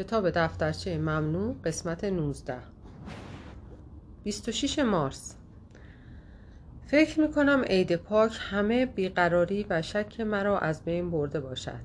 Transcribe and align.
کتاب 0.00 0.30
دفترچه 0.30 0.98
ممنوع 0.98 1.56
قسمت 1.64 2.04
19 2.04 2.56
26 4.24 4.78
مارس. 4.78 5.36
فکر 6.86 7.20
می 7.20 7.30
کنم 7.30 7.62
عید 7.66 7.96
پاک 7.96 8.38
همه 8.40 8.86
بیقراری 8.86 9.66
و 9.70 9.82
شک 9.82 10.20
مرا 10.20 10.58
از 10.58 10.84
بین 10.84 11.10
برده 11.10 11.40
باشد. 11.40 11.80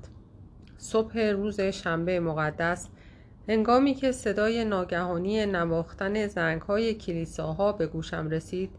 صبح 0.78 1.18
روز 1.20 1.60
شنبه 1.60 2.20
مقدس 2.20 2.88
هنگامی 3.48 3.94
که 3.94 4.12
صدای 4.12 4.64
ناگهانی 4.64 5.46
نواختن 5.46 6.26
زنگ 6.26 6.62
های 6.62 6.94
کلیساها 6.94 7.72
به 7.72 7.86
گوشم 7.86 8.28
رسید 8.28 8.70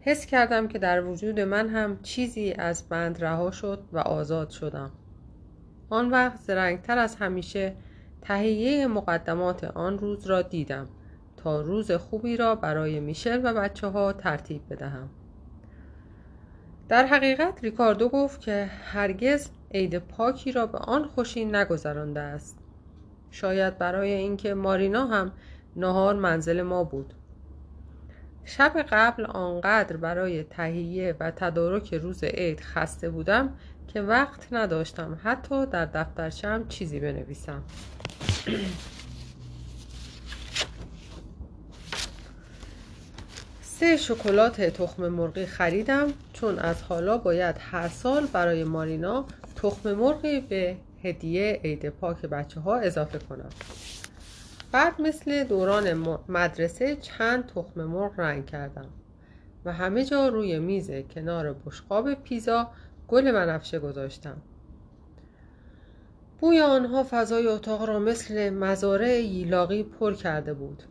حس 0.00 0.26
کردم 0.26 0.68
که 0.68 0.78
در 0.78 1.04
وجود 1.04 1.40
من 1.40 1.68
هم 1.68 2.02
چیزی 2.02 2.52
از 2.52 2.88
بند 2.88 3.24
رها 3.24 3.50
شد 3.50 3.84
و 3.92 3.98
آزاد 3.98 4.50
شدم. 4.50 4.90
آن 5.90 6.10
وقت 6.10 6.36
زرنگتر 6.36 6.98
از 6.98 7.16
همیشه 7.16 7.76
تهیه 8.24 8.86
مقدمات 8.86 9.64
آن 9.64 9.98
روز 9.98 10.26
را 10.26 10.42
دیدم 10.42 10.88
تا 11.36 11.60
روز 11.60 11.92
خوبی 11.92 12.36
را 12.36 12.54
برای 12.54 13.00
میشل 13.00 13.40
و 13.44 13.54
بچه 13.54 13.86
ها 13.88 14.12
ترتیب 14.12 14.62
بدهم. 14.70 15.08
در 16.88 17.06
حقیقت 17.06 17.64
ریکاردو 17.64 18.08
گفت 18.08 18.40
که 18.40 18.70
هرگز 18.84 19.48
عید 19.74 19.98
پاکی 19.98 20.52
را 20.52 20.66
به 20.66 20.78
آن 20.78 21.04
خوشی 21.04 21.44
نگذرانده 21.44 22.20
است. 22.20 22.58
شاید 23.30 23.78
برای 23.78 24.12
اینکه 24.12 24.54
مارینا 24.54 25.06
هم 25.06 25.32
نهار 25.76 26.14
منزل 26.14 26.62
ما 26.62 26.84
بود. 26.84 27.14
شب 28.44 28.86
قبل 28.90 29.24
آنقدر 29.24 29.96
برای 29.96 30.44
تهیه 30.44 31.16
و 31.20 31.30
تدارک 31.30 31.94
روز 31.94 32.24
عید 32.24 32.60
خسته 32.60 33.10
بودم 33.10 33.54
که 33.88 34.02
وقت 34.02 34.52
نداشتم 34.52 35.18
حتی 35.22 35.66
در 35.66 35.84
دفترچم 35.84 36.68
چیزی 36.68 37.00
بنویسم. 37.00 37.62
سه 43.62 43.96
شکلات 43.96 44.60
تخم 44.60 45.08
مرغی 45.08 45.46
خریدم 45.46 46.12
چون 46.32 46.58
از 46.58 46.82
حالا 46.82 47.18
باید 47.18 47.56
هر 47.58 47.88
سال 47.88 48.26
برای 48.26 48.64
مارینا 48.64 49.24
تخم 49.56 49.92
مرغی 49.92 50.40
به 50.40 50.76
هدیه 51.04 51.60
عید 51.64 51.88
پاک 51.88 52.22
بچه 52.22 52.60
ها 52.60 52.76
اضافه 52.76 53.18
کنم. 53.18 53.50
بعد 54.72 55.00
مثل 55.00 55.44
دوران 55.44 55.92
مدرسه 56.28 56.96
چند 56.96 57.46
تخم 57.46 57.84
مرغ 57.84 58.12
رنگ 58.20 58.46
کردم 58.46 58.88
و 59.64 59.72
همه 59.72 60.04
جا 60.04 60.28
روی 60.28 60.58
میز 60.58 60.90
کنار 61.14 61.52
بشقاب 61.52 62.14
پیزا 62.14 62.70
گل 63.08 63.32
بنفشه 63.32 63.78
گذاشتم. 63.78 64.36
بوی 66.40 66.60
آنها 66.60 67.06
فضای 67.10 67.46
اتاق 67.46 67.88
را 67.88 67.98
مثل 67.98 68.50
مزارع 68.50 69.20
ییلاقی 69.20 69.82
پر 69.82 70.12
کرده 70.12 70.54
بود. 70.54 70.82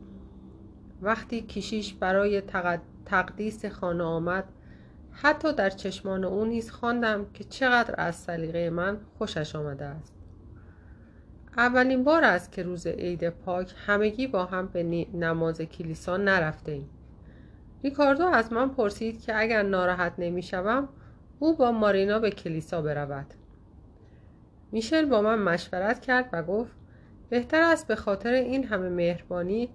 وقتی 1.01 1.41
کشیش 1.41 1.93
برای 1.93 2.41
تقدیس 3.05 3.65
خانه 3.65 4.03
آمد 4.03 4.43
حتی 5.11 5.53
در 5.53 5.69
چشمان 5.69 6.23
او 6.23 6.45
نیز 6.45 6.71
خواندم 6.71 7.25
که 7.33 7.43
چقدر 7.43 7.95
از 7.97 8.15
سلیقه 8.15 8.69
من 8.69 8.97
خوشش 9.17 9.55
آمده 9.55 9.85
است. 9.85 10.13
اولین 11.57 12.03
بار 12.03 12.23
است 12.23 12.51
که 12.51 12.63
روز 12.63 12.87
عید 12.87 13.29
پاک 13.29 13.73
همگی 13.85 14.27
با 14.27 14.45
هم 14.45 14.67
به 14.67 14.83
نماز 15.13 15.61
کلیسا 15.61 16.17
نرفته 16.17 16.71
ایم. 16.71 16.89
ریکاردو 17.83 18.25
از 18.25 18.53
من 18.53 18.69
پرسید 18.69 19.21
که 19.21 19.39
اگر 19.39 19.63
ناراحت 19.63 20.13
نمی‌شوم 20.17 20.89
او 21.39 21.55
با 21.55 21.71
مارینا 21.71 22.19
به 22.19 22.31
کلیسا 22.31 22.81
برود. 22.81 23.25
میشل 24.73 25.05
با 25.05 25.21
من 25.21 25.39
مشورت 25.39 25.99
کرد 25.99 26.29
و 26.33 26.43
گفت 26.43 26.71
بهتر 27.29 27.61
است 27.61 27.87
به 27.87 27.95
خاطر 27.95 28.33
این 28.33 28.63
همه 28.63 28.89
مهربانی 28.89 29.69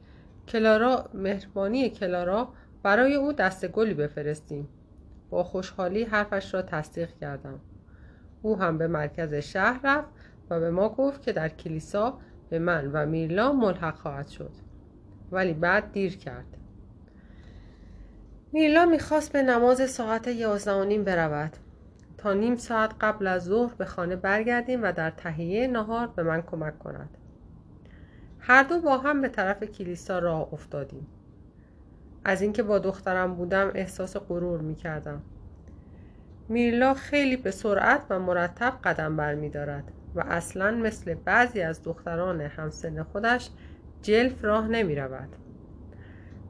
کلارا 0.48 1.10
مهربانی 1.14 1.90
کلارا 1.90 2.48
برای 2.82 3.14
او 3.14 3.32
دست 3.32 3.68
گلی 3.68 3.94
بفرستیم. 3.94 4.68
با 5.30 5.45
خوشحالی 5.45 6.05
حرفش 6.05 6.55
را 6.55 6.62
تصدیق 6.62 7.08
کردم. 7.20 7.61
او 8.42 8.58
هم 8.58 8.78
به 8.78 8.86
مرکز 8.86 9.34
شهر 9.34 9.80
رفت 9.84 10.08
و 10.50 10.61
به 10.61 10.70
ما 10.70 10.89
گفت 10.89 11.23
که 11.23 11.33
در 11.33 11.48
کلیسا 11.48 12.18
به 12.50 12.58
من 12.58 12.92
و 12.92 13.06
میرلا 13.06 13.52
ملحق 13.52 13.94
خواهد 13.94 14.28
شد. 14.28 14.52
ولی 15.30 15.52
بعد 15.52 15.92
دیر 15.92 16.17
کرد. 16.17 16.56
میرلا 18.52 18.86
می‌خواست 18.86 19.33
به 19.33 19.42
نماز 19.42 19.90
ساعت 19.90 20.28
یازده 20.28 20.98
برود. 20.98 21.56
تا 22.18 22.33
نیم 22.33 22.56
ساعت 22.56 22.95
قبل 23.01 23.27
از 23.27 23.45
ظهر 23.45 23.74
به 23.74 23.84
خانه 23.84 24.17
برگردیم 24.17 24.83
و 24.83 24.92
در 24.92 25.11
تهیه 25.11 25.67
نهار 25.67 26.06
به 26.06 26.23
من 26.23 26.42
کمک 26.42 26.79
کند. 26.79 27.17
هر 28.39 28.62
دو 28.62 28.80
با 28.80 28.98
هم 28.98 29.23
به 29.23 29.29
طرف 29.29 29.64
کلیسا 29.64 30.18
راه 30.18 30.48
افتادیم. 30.52 31.06
از 32.24 32.42
اینکه 32.42 32.62
با 32.62 32.79
دخترم 32.79 33.34
بودم 33.34 33.70
احساس 33.74 34.17
غرور 34.17 34.61
می 34.61 34.74
کردم 34.74 35.23
میرلا 36.48 36.95
خیلی 36.95 37.36
به 37.36 37.51
سرعت 37.51 38.02
و 38.11 38.18
مرتب 38.18 38.73
قدم 38.85 39.17
برمیدارد 39.17 39.85
و 40.14 40.20
اصلا 40.20 40.70
مثل 40.70 41.14
بعضی 41.14 41.61
از 41.61 41.83
دختران 41.83 42.40
همسن 42.40 43.02
خودش 43.02 43.50
جلف 44.02 44.45
راه 44.45 44.68
نمی 44.68 44.95
رود 44.95 45.29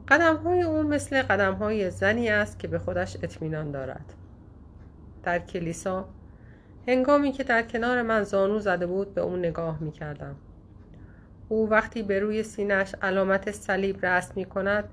قدم 0.07 0.35
های 0.35 0.61
او 0.61 0.83
مثل 0.83 1.21
قدم 1.21 1.53
های 1.53 1.91
زنی 1.91 2.29
است 2.29 2.59
که 2.59 2.67
به 2.67 2.79
خودش 2.79 3.17
اطمینان 3.23 3.71
دارد. 3.71 4.13
در 5.29 5.39
کلیسا. 5.39 6.05
هنگامی 6.87 7.31
که 7.31 7.43
در 7.43 7.61
کنار 7.61 8.01
من 8.01 8.23
زانو 8.23 8.59
زده 8.59 8.87
بود 8.87 9.13
به 9.13 9.21
او 9.21 9.35
نگاه 9.35 9.79
می 9.83 9.91
کردم 9.91 10.35
او 11.49 11.69
وقتی 11.69 12.03
به 12.03 12.19
روی 12.19 12.43
سینش 12.43 12.95
علامت 13.01 13.51
صلیب 13.51 14.05
رسم 14.05 14.33
می 14.35 14.45
کند 14.45 14.89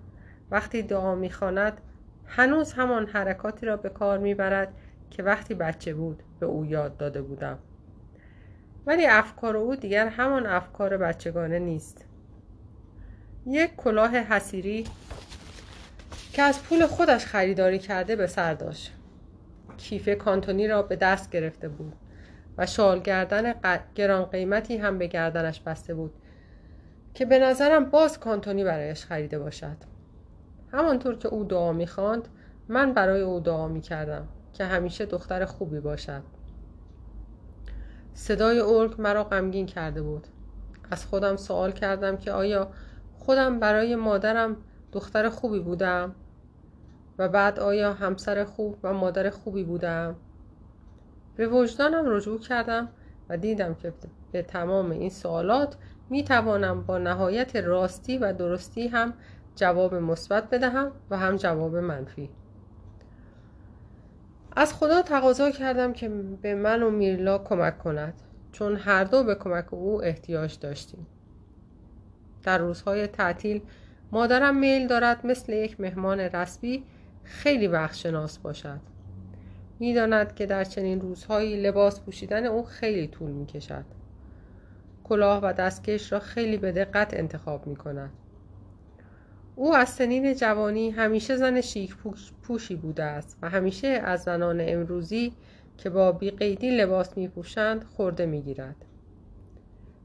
وقتی 0.50 0.82
دعا 0.82 1.14
می 1.14 1.30
خاند 1.30 1.80
هنوز 2.26 2.72
همان 2.72 3.06
حرکاتی 3.06 3.66
را 3.66 3.76
به 3.76 3.88
کار 3.88 4.18
می 4.18 4.34
برد 4.34 4.72
که 5.10 5.22
وقتی 5.22 5.54
بچه 5.54 5.94
بود 5.94 6.22
به 6.40 6.46
او 6.46 6.64
یاد 6.64 6.96
داده 6.96 7.22
بودم. 7.22 7.58
ولی 8.86 9.06
افکار 9.06 9.56
او 9.56 9.76
دیگر 9.76 10.08
همان 10.08 10.46
افکار 10.46 10.96
بچگانه 10.96 11.58
نیست. 11.58 12.04
یک 13.46 13.76
کلاه 13.76 14.16
حسیری 14.16 14.86
که 16.32 16.42
از 16.42 16.62
پول 16.62 16.86
خودش 16.86 17.26
خریداری 17.26 17.78
کرده 17.78 18.16
به 18.16 18.26
سر 18.26 18.54
داشت. 18.54 18.92
کیف 19.76 20.08
کانتونی 20.08 20.68
را 20.68 20.82
به 20.82 20.96
دست 20.96 21.30
گرفته 21.30 21.68
بود 21.68 21.92
و 22.58 22.66
شال 22.66 22.98
گردن 23.00 23.54
گران 23.94 24.24
قیمتی 24.24 24.76
هم 24.76 24.98
به 24.98 25.06
گردنش 25.06 25.60
بسته 25.60 25.94
بود 25.94 26.14
که 27.14 27.24
به 27.24 27.38
نظرم 27.38 27.84
باز 27.84 28.20
کانتونی 28.20 28.64
برایش 28.64 29.04
خریده 29.04 29.38
باشد. 29.38 29.76
همانطور 30.72 31.16
که 31.16 31.28
او 31.28 31.44
دعا 31.44 31.72
می‌خواند 31.72 32.28
من 32.68 32.92
برای 32.94 33.20
او 33.20 33.40
دعا 33.40 33.68
می‌کردم 33.68 34.28
که 34.52 34.64
همیشه 34.64 35.06
دختر 35.06 35.44
خوبی 35.44 35.80
باشد. 35.80 36.22
صدای 38.14 38.60
ارگ 38.60 38.94
مرا 38.98 39.24
غمگین 39.24 39.66
کرده 39.66 40.02
بود. 40.02 40.26
از 40.90 41.06
خودم 41.06 41.36
سوال 41.36 41.72
کردم 41.72 42.16
که 42.16 42.32
آیا 42.32 42.70
خودم 43.18 43.60
برای 43.60 43.96
مادرم 43.96 44.56
دختر 44.92 45.28
خوبی 45.28 45.60
بودم؟ 45.60 46.14
و 47.18 47.28
بعد 47.28 47.58
آیا 47.58 47.92
همسر 47.92 48.44
خوب 48.44 48.78
و 48.82 48.92
مادر 48.92 49.30
خوبی 49.30 49.64
بودم؟ 49.64 50.16
به 51.36 51.48
وجدانم 51.48 52.04
رجوع 52.06 52.40
کردم 52.40 52.88
و 53.28 53.36
دیدم 53.36 53.74
که 53.74 53.92
به 54.32 54.42
تمام 54.42 54.90
این 54.90 55.10
سوالات 55.10 55.76
می 56.10 56.24
توانم 56.24 56.82
با 56.82 56.98
نهایت 56.98 57.56
راستی 57.56 58.18
و 58.18 58.32
درستی 58.32 58.88
هم 58.88 59.14
جواب 59.54 59.94
مثبت 59.94 60.50
بدهم 60.50 60.92
و 61.10 61.16
هم 61.18 61.36
جواب 61.36 61.76
منفی. 61.76 62.30
از 64.56 64.74
خدا 64.74 65.02
تقاضا 65.02 65.50
کردم 65.50 65.92
که 65.92 66.08
به 66.42 66.54
من 66.54 66.82
و 66.82 66.90
میرلا 66.90 67.38
کمک 67.38 67.78
کند 67.78 68.14
چون 68.52 68.76
هر 68.76 69.04
دو 69.04 69.24
به 69.24 69.34
کمک 69.34 69.74
او 69.74 70.04
احتیاج 70.04 70.58
داشتیم. 70.58 71.06
در 72.42 72.58
روزهای 72.58 73.06
تعطیل 73.06 73.62
مادرم 74.12 74.56
میل 74.56 74.86
دارد 74.86 75.26
مثل 75.26 75.52
یک 75.52 75.80
مهمان 75.80 76.20
رسمی 76.20 76.84
خیلی 77.26 77.66
وقت 77.66 77.94
شناس 77.94 78.38
باشد. 78.38 78.80
می‌داند 79.78 80.34
که 80.34 80.46
در 80.46 80.64
چنین 80.64 81.00
روزهایی 81.00 81.62
لباس 81.62 82.00
پوشیدن 82.00 82.44
او 82.46 82.64
خیلی 82.64 83.08
طول 83.08 83.30
می 83.30 83.46
کشد 83.46 83.84
کلاه 85.04 85.40
و 85.42 85.52
دستکش 85.52 86.12
را 86.12 86.18
خیلی 86.18 86.56
به 86.56 86.72
دقت 86.72 87.14
انتخاب 87.14 87.66
می 87.66 87.76
کند 87.76 88.10
او 89.56 89.74
از 89.76 89.88
سنین 89.88 90.34
جوانی 90.34 90.90
همیشه 90.90 91.36
زن 91.36 91.60
شیک 91.60 91.96
پوشی 92.42 92.76
بوده 92.76 93.02
است 93.02 93.38
و 93.42 93.50
همیشه 93.50 93.88
از 93.88 94.22
زنان 94.22 94.60
امروزی 94.60 95.32
که 95.78 95.90
با 95.90 96.12
بیقیدی 96.12 96.70
لباس 96.70 97.16
می 97.16 97.28
پوشند 97.28 97.84
خورده 97.84 98.26
می 98.26 98.42
گیرد. 98.42 98.76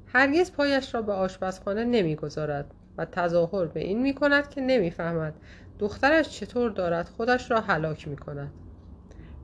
هرگز 0.05 0.51
پایش 0.51 0.95
را 0.95 1.01
به 1.01 1.13
آشپزخانه 1.13 1.83
نمی 1.85 2.15
گذارد 2.15 2.73
و 2.97 3.05
تظاهر 3.05 3.65
به 3.65 3.79
این 3.79 4.01
می 4.01 4.13
کند 4.13 4.49
که 4.49 4.61
نمی 4.61 4.91
فهمد 4.91 5.33
دخترش 5.81 6.29
چطور 6.29 6.71
دارد؟ 6.71 7.09
خودش 7.09 7.51
را 7.51 7.61
حلاک 7.61 8.07
می 8.07 8.15
کند 8.15 8.51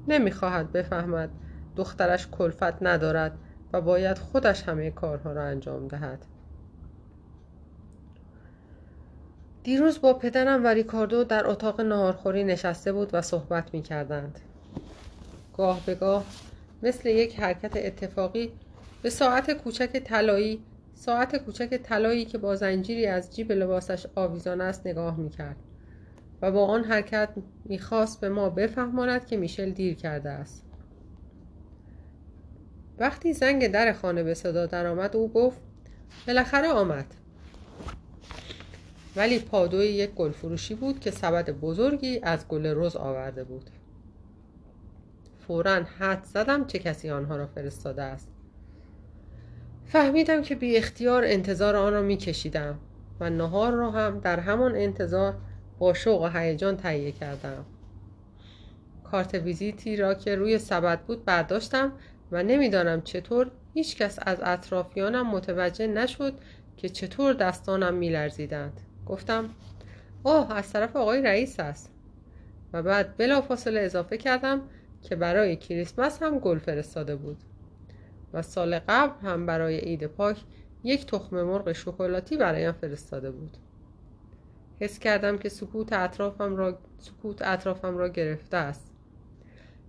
نمی 0.07 0.31
خواهد 0.31 0.71
بفهمد 0.71 1.29
دخترش 1.75 2.27
کلفت 2.27 2.83
ندارد 2.83 3.37
و 3.73 3.81
باید 3.81 4.17
خودش 4.17 4.63
همه 4.63 4.91
کارها 4.91 5.31
را 5.31 5.43
انجام 5.43 5.87
دهد. 5.87 6.25
دیروز 9.63 10.01
با 10.01 10.13
پدرم 10.13 10.63
و 10.63 10.67
ریکاردو 10.67 11.23
در 11.23 11.47
اتاق 11.47 11.81
نهارخوری 11.81 12.43
نشسته 12.43 12.93
بود 12.93 13.09
و 13.13 13.21
صحبت 13.21 13.73
می 13.73 13.81
کردند. 13.81 14.39
گاه 15.57 15.85
به 15.85 15.95
گاه 15.95 16.25
مثل 16.83 17.09
یک 17.09 17.39
حرکت 17.39 17.71
اتفاقی 17.75 18.51
به 19.01 19.09
ساعت 19.09 19.51
کوچک 19.51 20.03
طلایی 20.03 20.63
ساعت 20.95 21.37
کوچک 21.37 21.77
طلایی 21.83 22.25
که 22.25 22.37
با 22.37 22.55
زنجیری 22.55 23.07
از 23.07 23.35
جیب 23.35 23.51
لباسش 23.51 24.05
آویزان 24.15 24.61
است 24.61 24.87
نگاه 24.87 25.17
می 25.17 25.29
کرد 25.29 25.55
و 26.41 26.51
با 26.51 26.65
آن 26.65 26.83
حرکت 26.83 27.29
می‌خواست 27.65 28.21
به 28.21 28.29
ما 28.29 28.49
بفهماند 28.49 29.25
که 29.25 29.37
میشل 29.37 29.71
دیر 29.71 29.95
کرده 29.95 30.29
است. 30.29 30.63
وقتی 32.99 33.33
زنگ 33.33 33.67
در 33.67 33.93
خانه 33.93 34.23
به 34.23 34.33
صدا 34.33 34.65
درآمد 34.65 35.15
او 35.15 35.33
گفت 35.33 35.59
بالاخره 36.27 36.67
آمد. 36.67 37.05
ولی 39.15 39.39
پادوی 39.39 39.85
یک 39.85 40.09
گل 40.09 40.31
فروشی 40.31 40.75
بود 40.75 40.99
که 40.99 41.11
سبد 41.11 41.49
بزرگی 41.49 42.19
از 42.23 42.47
گل 42.47 42.65
رز 42.75 42.95
آورده 42.95 43.43
بود. 43.43 43.69
فورا 45.47 45.83
حد 45.99 46.23
زدم 46.23 46.65
چه 46.65 46.79
کسی 46.79 47.09
آنها 47.09 47.35
را 47.35 47.47
فرستاده 47.47 48.03
است. 48.03 48.27
فهمیدم 49.85 50.41
که 50.41 50.55
بی 50.55 50.77
اختیار 50.77 51.23
انتظار 51.25 51.75
آن 51.75 51.93
را 51.93 52.01
می 52.01 52.17
کشیدم 52.17 52.79
و 53.19 53.29
نهار 53.29 53.71
را 53.71 53.91
هم 53.91 54.19
در 54.19 54.39
همان 54.39 54.75
انتظار 54.75 55.37
با 55.79 55.93
شوق 55.93 56.21
و 56.21 56.27
هیجان 56.27 56.77
تهیه 56.77 57.11
کردم. 57.11 57.65
کارت 59.03 59.33
ویزیتی 59.33 59.95
را 59.95 60.13
که 60.13 60.35
روی 60.35 60.57
سبد 60.57 61.01
بود 61.01 61.25
برداشتم 61.25 61.91
و 62.31 62.43
نمی‌دانم 62.43 63.01
چطور 63.01 63.51
هیچکس 63.73 64.19
از 64.21 64.39
اطرافیانم 64.43 65.27
متوجه 65.31 65.87
نشد 65.87 66.33
که 66.77 66.89
چطور 66.89 67.33
دستانم 67.33 67.93
میلرزیدند. 67.93 68.81
گفتم 69.05 69.49
اوه 70.23 70.53
از 70.53 70.73
طرف 70.73 70.95
آقای 70.95 71.21
رئیس 71.21 71.59
است. 71.59 71.91
و 72.73 72.83
بعد 72.83 73.17
بلافاصله 73.17 73.79
اضافه 73.79 74.17
کردم 74.17 74.61
که 75.01 75.15
برای 75.15 75.55
کریسمس 75.55 76.23
هم 76.23 76.39
گل 76.39 76.57
فرستاده 76.57 77.15
بود. 77.15 77.37
و 78.33 78.41
سال 78.41 78.79
قبل 78.79 79.27
هم 79.27 79.45
برای 79.45 79.77
عید 79.77 80.07
پاک 80.07 80.37
یک 80.83 81.05
تخم 81.05 81.43
مرغ 81.43 81.71
شکلاتی 81.71 82.37
برایم 82.37 82.71
فرستاده 82.71 83.31
بود. 83.31 83.57
حس 84.79 84.99
کردم 84.99 85.37
که 85.37 85.49
سکوت 85.49 85.93
اطرافم 85.93 86.55
را 86.55 86.79
سکوت 86.97 87.41
اطرافم 87.41 87.97
را 87.97 88.09
گرفته 88.09 88.57
است. 88.57 88.91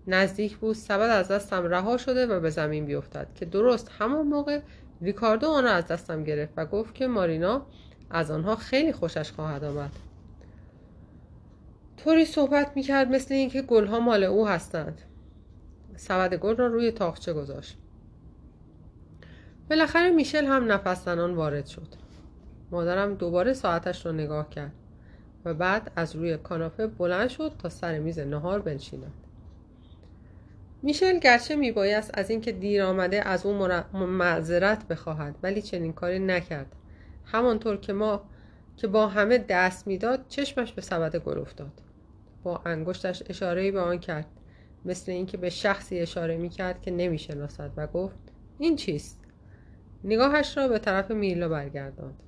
نزدیک 0.06 0.56
بود 0.56 0.76
سبد 0.76 1.10
از 1.10 1.28
دستم 1.28 1.64
رها 1.64 1.96
شده 1.96 2.26
و 2.26 2.40
به 2.40 2.50
زمین 2.50 2.86
بیفتد 2.86 3.28
که 3.34 3.44
درست 3.44 3.90
همان 3.98 4.26
موقع 4.26 4.60
ریکاردو 5.00 5.46
آن 5.46 5.64
را 5.64 5.70
از 5.70 5.86
دستم 5.86 6.24
گرفت 6.24 6.52
و 6.56 6.66
گفت 6.66 6.94
که 6.94 7.06
مارینا 7.06 7.66
از 8.10 8.30
آنها 8.30 8.56
خیلی 8.56 8.92
خوشش 8.92 9.32
خواهد 9.32 9.64
آمد. 9.64 9.90
طوری 11.96 12.24
صحبت 12.24 12.72
می‌کرد 12.76 13.08
مثل 13.08 13.34
اینکه 13.34 13.62
گلها 13.62 14.00
مال 14.00 14.24
او 14.24 14.48
هستند. 14.48 15.00
سبد 15.96 16.34
گل 16.34 16.56
را 16.56 16.66
روی 16.66 16.90
تاقچه 16.90 17.32
گذاشت. 17.32 17.78
بالاخره 19.70 20.10
میشل 20.10 20.44
هم 20.44 20.72
نفس 20.72 21.04
زنان 21.04 21.34
وارد 21.34 21.66
شد. 21.66 21.88
مادرم 22.70 23.14
دوباره 23.14 23.52
ساعتش 23.52 24.06
را 24.06 24.12
نگاه 24.12 24.50
کرد. 24.50 24.72
و 25.48 25.54
بعد 25.54 25.92
از 25.96 26.16
روی 26.16 26.36
کاناپه 26.36 26.86
بلند 26.86 27.28
شد 27.28 27.52
تا 27.58 27.68
سر 27.68 27.98
میز 27.98 28.18
نهار 28.18 28.62
بنشیند. 28.62 29.12
میشل 30.82 31.18
گرچه 31.18 31.56
میبایست 31.56 32.10
از 32.14 32.30
اینکه 32.30 32.52
دیر 32.52 32.82
آمده 32.82 33.28
از 33.28 33.46
او 33.46 33.52
معذرت 33.94 34.88
بخواهد 34.88 35.36
ولی 35.42 35.62
چنین 35.62 35.92
کاری 35.92 36.18
نکرد. 36.18 36.76
همانطور 37.24 37.76
که 37.76 37.92
ما 37.92 38.22
که 38.76 38.86
با 38.86 39.06
همه 39.06 39.38
دست 39.38 39.86
می‌داد 39.86 40.24
چشمش 40.28 40.72
به 40.72 40.82
سبد 40.82 41.16
گل 41.16 41.38
افتاد. 41.38 41.72
با 42.42 42.60
انگشتش 42.64 43.22
اشاره 43.28 43.70
به 43.70 43.80
آن 43.80 43.98
کرد. 43.98 44.26
مثل 44.84 45.12
اینکه 45.12 45.36
به 45.36 45.50
شخصی 45.50 45.98
اشاره 45.98 46.36
می‌کرد 46.36 46.82
که 46.82 46.90
نمی‌شناسد 46.90 47.70
و 47.76 47.86
گفت 47.86 48.18
این 48.58 48.76
چیست؟ 48.76 49.20
نگاهش 50.04 50.56
را 50.56 50.68
به 50.68 50.78
طرف 50.78 51.10
میلا 51.10 51.48
برگرداند. 51.48 52.22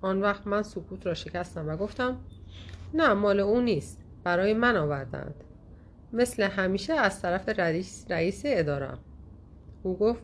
آن 0.00 0.20
وقت 0.20 0.46
من 0.46 0.62
سکوت 0.62 1.06
را 1.06 1.14
شکستم 1.14 1.68
و 1.68 1.76
گفتم 1.76 2.20
نه 2.94 3.12
مال 3.12 3.40
او 3.40 3.60
نیست. 3.60 3.98
برای 4.24 4.54
من 4.54 4.76
آوردند. 4.76 5.34
مثل 6.12 6.42
همیشه 6.42 6.92
از 6.92 7.22
طرف 7.22 7.48
رئیس, 7.48 8.06
رئیس 8.10 8.42
ادارم 8.44 8.98
او 9.82 9.98
گفت 9.98 10.22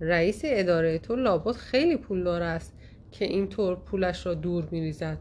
رئیس 0.00 0.40
اداره 0.44 0.98
تو 0.98 1.16
لابد 1.16 1.52
خیلی 1.52 1.96
پولدار 1.96 2.42
است 2.42 2.74
که 3.10 3.24
اینطور 3.24 3.76
پولش 3.76 4.26
را 4.26 4.34
دور 4.34 4.68
میریزد. 4.70 5.18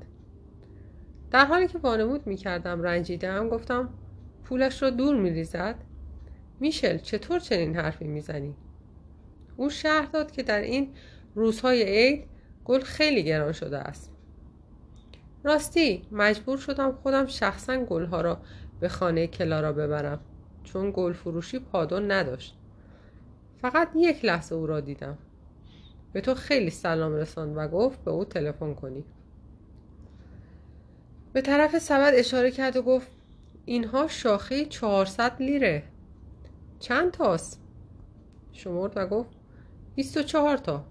در 1.32 1.46
حالی 1.46 1.68
که 1.68 1.78
وانمود 1.78 2.28
می‌کردم 2.28 2.82
رنجیدم 2.82 3.50
گفتم 3.50 3.90
پولش 4.44 4.84
را 4.84 4.90
دور 4.90 5.16
میریزد؟ 5.16 5.76
میشل 6.60 6.98
چطور 6.98 7.40
چنین 7.40 7.76
حرفی 7.76 8.08
می‌زنی؟ 8.08 8.56
او 9.58 9.70
شهر 9.70 10.06
داد 10.06 10.32
که 10.32 10.44
در 10.44 10.62
این 10.62 10.94
روزهای 11.36 11.84
عید 11.84 12.28
گل 12.66 12.80
خیلی 12.80 13.24
گران 13.24 13.52
شده 13.52 13.78
است. 13.78 14.17
راستی 15.44 16.08
مجبور 16.12 16.58
شدم 16.58 16.92
خودم 16.92 17.26
شخصا 17.26 17.78
گلها 17.78 18.22
را 18.22 18.38
به 18.80 18.90
خانه 18.90 19.28
کلارا 19.28 19.74
ببرم 19.74 20.20
چون 20.64 20.92
گل 20.92 21.14
فروشی 21.14 21.60
پادون 21.60 22.12
نداشت. 22.12 22.58
فقط 23.62 23.90
یک 23.96 24.26
لحظه 24.26 24.56
او 24.56 24.68
را 24.68 24.80
دیدم. 24.80 25.18
به 26.14 26.22
تو 26.22 26.34
خیلی 26.34 26.70
سلام 26.70 27.16
رساند 27.16 27.58
و 27.58 27.68
گفت 27.68 28.04
به 28.04 28.12
او 28.12 28.26
تلفن 28.26 28.74
کنی. 28.74 29.06
به 31.34 31.42
طرف 31.42 31.78
سبد 31.78 32.14
اشاره 32.16 32.52
کرد 32.52 32.78
و 32.78 32.82
گفت 32.82 33.12
اینها 33.66 34.08
شاخه 34.08 34.66
400 34.66 35.36
لیره. 35.40 35.84
چند 36.80 37.12
تاست؟ 37.12 37.62
شمرد 38.52 38.94
و 38.96 39.08
گفت 39.08 39.30
24 39.96 40.58
تا. 40.58 40.86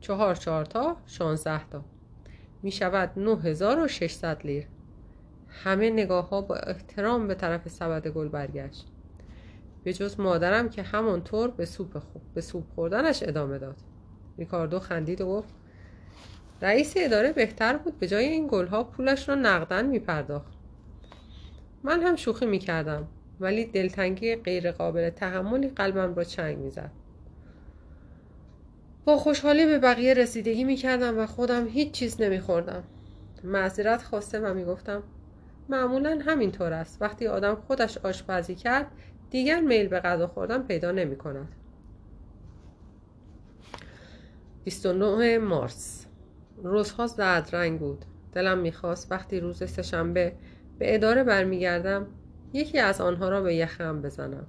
چهار 0.00 0.34
چهار 0.34 0.64
تا 0.64 0.96
16 1.06 1.68
تا. 1.68 1.84
می 2.62 2.72
شود 2.72 3.12
9600 3.16 4.46
لیر. 4.46 4.66
همه 5.48 5.90
نگاه 5.90 6.28
ها 6.28 6.40
با 6.40 6.54
احترام 6.54 7.28
به 7.28 7.34
طرف 7.34 7.68
سبد 7.68 8.08
گل 8.08 8.28
برگشت. 8.28 8.86
به 9.84 9.92
جز 9.92 10.20
مادرم 10.20 10.68
که 10.68 10.82
همانطور 10.82 11.50
به 11.50 11.64
سوپ 11.64 11.98
خوب 11.98 12.22
به 12.34 12.40
سوپ 12.40 12.64
خوردنش 12.74 13.22
ادامه 13.22 13.58
داد. 13.58 13.76
ریکاردو 14.38 14.78
خندید 14.78 15.20
و 15.20 15.26
گفت 15.26 15.54
رئیس 16.62 16.94
اداره 16.96 17.32
بهتر 17.32 17.76
بود 17.76 17.98
به 17.98 18.08
جای 18.08 18.24
این 18.24 18.48
گلها 18.50 18.84
پولش 18.84 19.28
را 19.28 19.34
نقدن 19.34 19.86
می 19.86 19.98
پرداخت 19.98 20.52
من 21.82 22.02
هم 22.02 22.16
شوخی 22.16 22.46
می 22.46 22.58
کردم 22.58 23.08
ولی 23.40 23.64
دلتنگی 23.64 24.36
غیر 24.36 24.72
قابل 24.72 25.10
تحملی 25.10 25.68
قلبم 25.68 26.14
را 26.14 26.24
چنگ 26.24 26.58
می 26.58 26.70
زد. 26.70 26.90
با 29.06 29.16
خوشحالی 29.16 29.66
به 29.66 29.78
بقیه 29.78 30.14
رسیدگی 30.14 30.64
می 30.64 30.76
کردم 30.76 31.18
و 31.18 31.26
خودم 31.26 31.66
هیچ 31.66 31.90
چیز 31.90 32.20
نمی 32.20 32.40
خوردم. 32.40 32.84
معذرت 33.44 34.02
خواسته 34.02 34.40
و 34.40 34.54
می 34.54 34.64
گفتم 34.64 35.02
معمولا 35.68 36.18
همینطور 36.26 36.72
است. 36.72 37.02
وقتی 37.02 37.26
آدم 37.26 37.54
خودش 37.54 37.98
آشپزی 37.98 38.54
کرد 38.54 38.86
دیگر 39.30 39.60
میل 39.60 39.88
به 39.88 40.00
غذا 40.00 40.26
خوردن 40.26 40.62
پیدا 40.62 40.92
نمی 40.92 41.16
کند 41.16 41.48
29 44.64 45.38
مارس. 45.38 46.06
روزها 46.62 47.06
زرد 47.06 47.48
رنگ 47.52 47.80
بود. 47.80 48.04
دلم 48.32 48.58
می‌خواست 48.58 49.12
وقتی 49.12 49.40
روز 49.40 49.70
سهشنبه 49.70 50.32
به 50.78 50.94
اداره 50.94 51.24
برمیگردم 51.24 52.06
یکی 52.52 52.78
از 52.78 53.00
آنها 53.00 53.28
را 53.28 53.42
به 53.42 53.54
یخم 53.54 54.02
بزنم. 54.02 54.46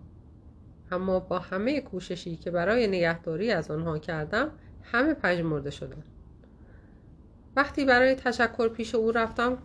اما 0.92 1.20
با 1.20 1.40
همه 1.40 1.82
کوششی 1.82 2.36
که 2.36 2.52
برای 2.52 2.88
نگهداری 2.88 3.52
از 3.52 3.72
آنها 3.72 4.00
کردم 4.00 4.52
همه 4.84 5.14
پژمرده 5.14 5.70
شدن. 5.70 6.04
وقتی 7.56 7.86
برای 7.86 8.16
تشکر 8.16 8.70
پیش 8.70 8.96
او 8.96 9.12
رفتم 9.12 9.58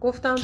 گفتم 0.00 0.34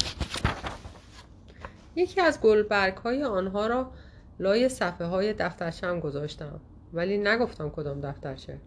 یکی 1.95 2.21
از 2.21 2.41
گلبرگ 2.41 2.97
های 2.97 3.23
آنها 3.23 3.67
را 3.67 3.91
لای 4.39 4.69
صفحه 4.69 5.07
های 5.07 5.33
دفترشم 5.33 5.99
گذاشتم 5.99 6.59
ولی 6.93 7.17
نگفتم 7.17 7.69
کدام 7.69 8.01
دفترچه. 8.01 8.57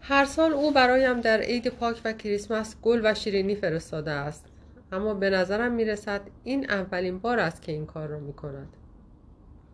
هر 0.00 0.24
سال 0.24 0.52
او 0.52 0.72
برایم 0.72 1.20
در 1.20 1.40
عید 1.40 1.68
پاک 1.68 2.00
و 2.04 2.12
کریسمس 2.12 2.76
گل 2.82 3.00
و 3.04 3.14
شیرینی 3.14 3.54
فرستاده 3.54 4.10
است 4.10 4.46
اما 4.92 5.14
به 5.14 5.30
نظرم 5.30 5.72
می‌رسد 5.72 6.20
این 6.44 6.70
اولین 6.70 7.18
بار 7.18 7.38
است 7.38 7.62
که 7.62 7.72
این 7.72 7.86
کار 7.86 8.08
را 8.08 8.18
می 8.18 8.32
کند 8.32 8.68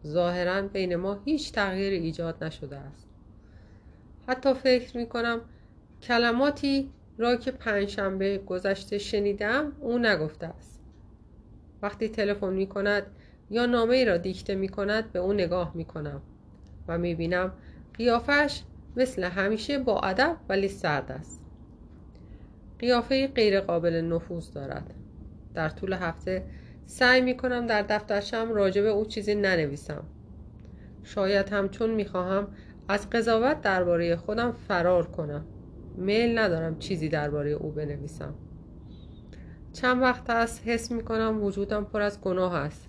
ظاهرا 0.06 0.62
بین 0.62 0.96
ما 0.96 1.20
هیچ 1.24 1.52
تغییری 1.52 1.96
ایجاد 1.96 2.44
نشده 2.44 2.76
است. 2.76 3.08
حتی 4.26 4.54
فکر 4.54 4.96
می 4.96 5.06
کنم 5.06 5.40
کلماتی 6.02 6.90
را 7.18 7.36
که 7.36 7.50
پنجشنبه 7.50 8.38
گذشته 8.38 8.98
شنیدم 8.98 9.72
او 9.80 9.98
نگفته 9.98 10.46
است. 10.46 10.80
وقتی 11.82 12.08
تلفن 12.08 12.52
می 12.52 12.66
کند 12.66 13.02
یا 13.50 13.66
نامه 13.66 14.04
را 14.04 14.16
دیکته 14.16 14.54
می 14.54 14.68
کند 14.68 15.12
به 15.12 15.18
او 15.18 15.32
نگاه 15.32 15.72
می 15.74 15.84
کنم 15.84 16.22
و 16.88 16.98
می 16.98 17.14
بینم 17.14 17.52
قیافش 17.94 18.62
مثل 18.96 19.24
همیشه 19.24 19.78
با 19.78 20.00
ادب 20.00 20.36
ولی 20.48 20.68
سرد 20.68 21.12
است. 21.12 21.40
قیافه 22.78 23.26
غیر 23.26 23.60
قابل 23.60 24.00
نفوذ 24.00 24.52
دارد. 24.52 24.94
در 25.54 25.68
طول 25.68 25.92
هفته 25.92 26.44
سعی 26.90 27.20
می 27.20 27.36
کنم 27.36 27.66
در 27.66 27.82
دفترشم 27.82 28.52
راجع 28.52 28.82
به 28.82 28.88
او 28.88 29.04
چیزی 29.04 29.34
ننویسم. 29.34 30.04
شاید 31.02 31.48
هم 31.48 31.68
چون 31.68 31.90
می 31.90 32.04
خواهم 32.04 32.48
از 32.88 33.10
قضاوت 33.10 33.60
درباره 33.60 34.16
خودم 34.16 34.52
فرار 34.52 35.06
کنم. 35.06 35.44
میل 35.96 36.38
ندارم 36.38 36.78
چیزی 36.78 37.08
درباره 37.08 37.50
او 37.50 37.70
بنویسم. 37.70 38.34
چند 39.72 40.02
وقت 40.02 40.30
است 40.30 40.62
حس 40.68 40.92
می 40.92 41.02
کنم 41.02 41.42
وجودم 41.44 41.84
پر 41.84 42.00
از 42.00 42.20
گناه 42.20 42.54
است. 42.54 42.88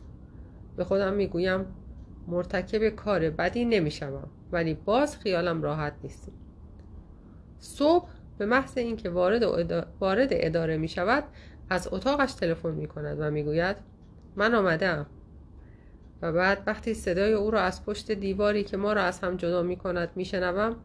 به 0.76 0.84
خودم 0.84 1.14
می 1.14 1.28
گویم 1.28 1.66
مرتکب 2.28 2.90
کار 2.90 3.30
بدی 3.30 3.66
نمی 3.66 3.92
شوم 3.92 4.30
ولی 4.52 4.74
باز 4.74 5.18
خیالم 5.18 5.62
راحت 5.62 5.94
نیست. 6.04 6.32
صبح 7.60 8.10
به 8.38 8.46
محض 8.46 8.78
اینکه 8.78 9.10
وارد, 9.10 9.44
وارد 10.00 10.30
اداره 10.32 10.78
می 10.78 10.88
شود 10.88 11.24
از 11.70 11.90
اتاقش 11.92 12.34
تلفن 12.34 12.72
می 12.72 12.88
کند 12.88 13.18
و 13.20 13.32
می 13.32 13.44
گوید 13.44 13.91
من 14.36 14.56
آمدم. 14.56 15.06
و 16.22 16.32
بعد 16.32 16.64
وقتی 16.68 16.94
صدای 16.94 17.34
او 17.34 17.52
را 17.52 17.62
از 17.62 17.86
پشت 17.86 18.12
دیواری 18.12 18.64
که 18.64 18.78
ما 18.78 18.94
را 18.94 19.02
از 19.04 19.20
هم 19.20 19.38
جدا 19.38 19.64
می 19.64 19.76
کند 19.76 20.10
می 20.16 20.26
شنوم 20.26 20.76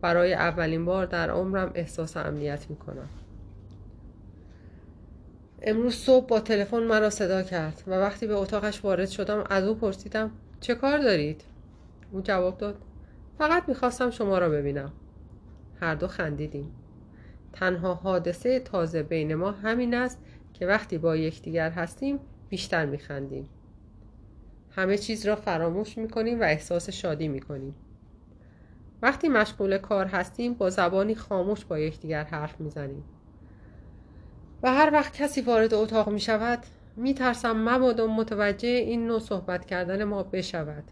برای 0.00 0.34
اولین 0.34 0.84
بار 0.84 1.06
در 1.06 1.30
عمرم 1.30 1.70
احساس 1.74 2.16
امنیت 2.16 2.66
می 2.70 2.76
کنم 2.76 3.08
امروز 5.62 5.94
صبح 5.94 6.26
با 6.26 6.40
تلفن 6.40 6.82
مرا 6.82 7.10
صدا 7.10 7.42
کرد 7.42 7.82
و 7.86 7.90
وقتی 7.90 8.26
به 8.26 8.34
اتاقش 8.34 8.84
وارد 8.84 9.08
شدم 9.08 9.44
از 9.50 9.64
او 9.64 9.74
پرسیدم 9.74 10.30
چه 10.60 10.74
کار 10.74 10.98
دارید؟ 10.98 11.44
او 12.12 12.20
جواب 12.20 12.58
داد 12.58 12.76
فقط 13.38 13.68
می‌خواستم 13.68 14.10
شما 14.10 14.38
را 14.38 14.48
ببینم. 14.48 14.92
هر 15.80 15.94
دو 15.94 16.06
خندیدیم. 16.06 16.72
تنها 17.52 17.94
حادثه 17.94 18.60
تازه 18.60 19.02
بین 19.02 19.34
ما 19.34 19.50
همین 19.50 19.94
است 19.94 20.18
که 20.54 20.66
وقتی 20.66 20.98
با 20.98 21.16
یکدیگر 21.16 21.70
هستیم 21.70 22.20
بیشتر 22.48 22.86
میخندیم. 22.86 23.48
همه 24.70 24.98
چیز 24.98 25.26
را 25.26 25.36
فراموش 25.36 25.98
می‌کنیم 25.98 26.40
و 26.40 26.44
احساس 26.44 26.90
شادی 26.90 27.28
می‌کنیم. 27.28 27.74
وقتی 29.02 29.28
مشغول 29.28 29.78
کار 29.78 30.06
هستیم 30.06 30.54
با 30.54 30.70
زبانی 30.70 31.14
خاموش 31.14 31.64
با 31.64 31.78
یکدیگر 31.78 32.24
حرف 32.24 32.60
می‌زنیم. 32.60 33.04
و 34.62 34.74
هر 34.74 34.90
وقت 34.92 35.16
کسی 35.16 35.40
وارد 35.40 35.74
اتاق 35.74 36.08
می 36.08 36.20
شود 36.20 36.58
می 36.96 37.14
ترسم 37.14 37.68
مبادا 37.68 38.06
متوجه 38.06 38.68
این 38.68 39.06
نوع 39.06 39.18
صحبت 39.18 39.64
کردن 39.64 40.04
ما 40.04 40.22
بشود. 40.22 40.84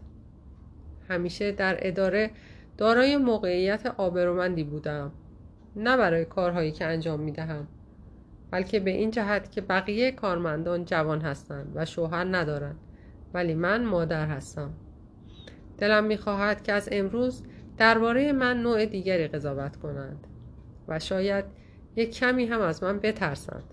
همیشه 1.09 1.51
در 1.51 1.77
اداره 1.81 2.31
دارای 2.77 3.17
موقعیت 3.17 3.85
آبرومندی 3.85 4.63
بودم 4.63 5.11
نه 5.75 5.97
برای 5.97 6.25
کارهایی 6.25 6.71
که 6.71 6.85
انجام 6.85 7.19
می 7.19 7.31
دهم 7.31 7.67
بلکه 8.51 8.79
به 8.79 8.91
این 8.91 9.11
جهت 9.11 9.51
که 9.51 9.61
بقیه 9.61 10.11
کارمندان 10.11 10.85
جوان 10.85 11.21
هستند 11.21 11.71
و 11.75 11.85
شوهر 11.85 12.23
ندارند. 12.23 12.79
ولی 13.33 13.53
من 13.53 13.85
مادر 13.85 14.27
هستم. 14.27 14.73
دلم 15.77 16.03
می‌خواهد 16.03 16.63
که 16.63 16.73
از 16.73 16.89
امروز 16.91 17.43
درباره 17.77 18.31
من 18.31 18.61
نوع 18.61 18.85
دیگری 18.85 19.27
قضاوت 19.27 19.75
کنند 19.75 20.27
و 20.87 20.99
شاید 20.99 21.45
یک 21.95 22.15
کمی 22.15 22.45
هم 22.45 22.61
از 22.61 22.83
من 22.83 22.99
بترسند. 22.99 23.63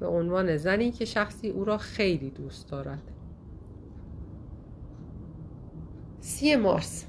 به 0.00 0.06
عنوان 0.06 0.56
زنی 0.56 0.90
که 0.90 1.04
شخصی 1.04 1.48
او 1.48 1.64
را 1.64 1.78
خیلی 1.78 2.30
دوست 2.30 2.70
دارد. 2.70 3.02
سی 6.20 6.56
مارس. 6.56 7.06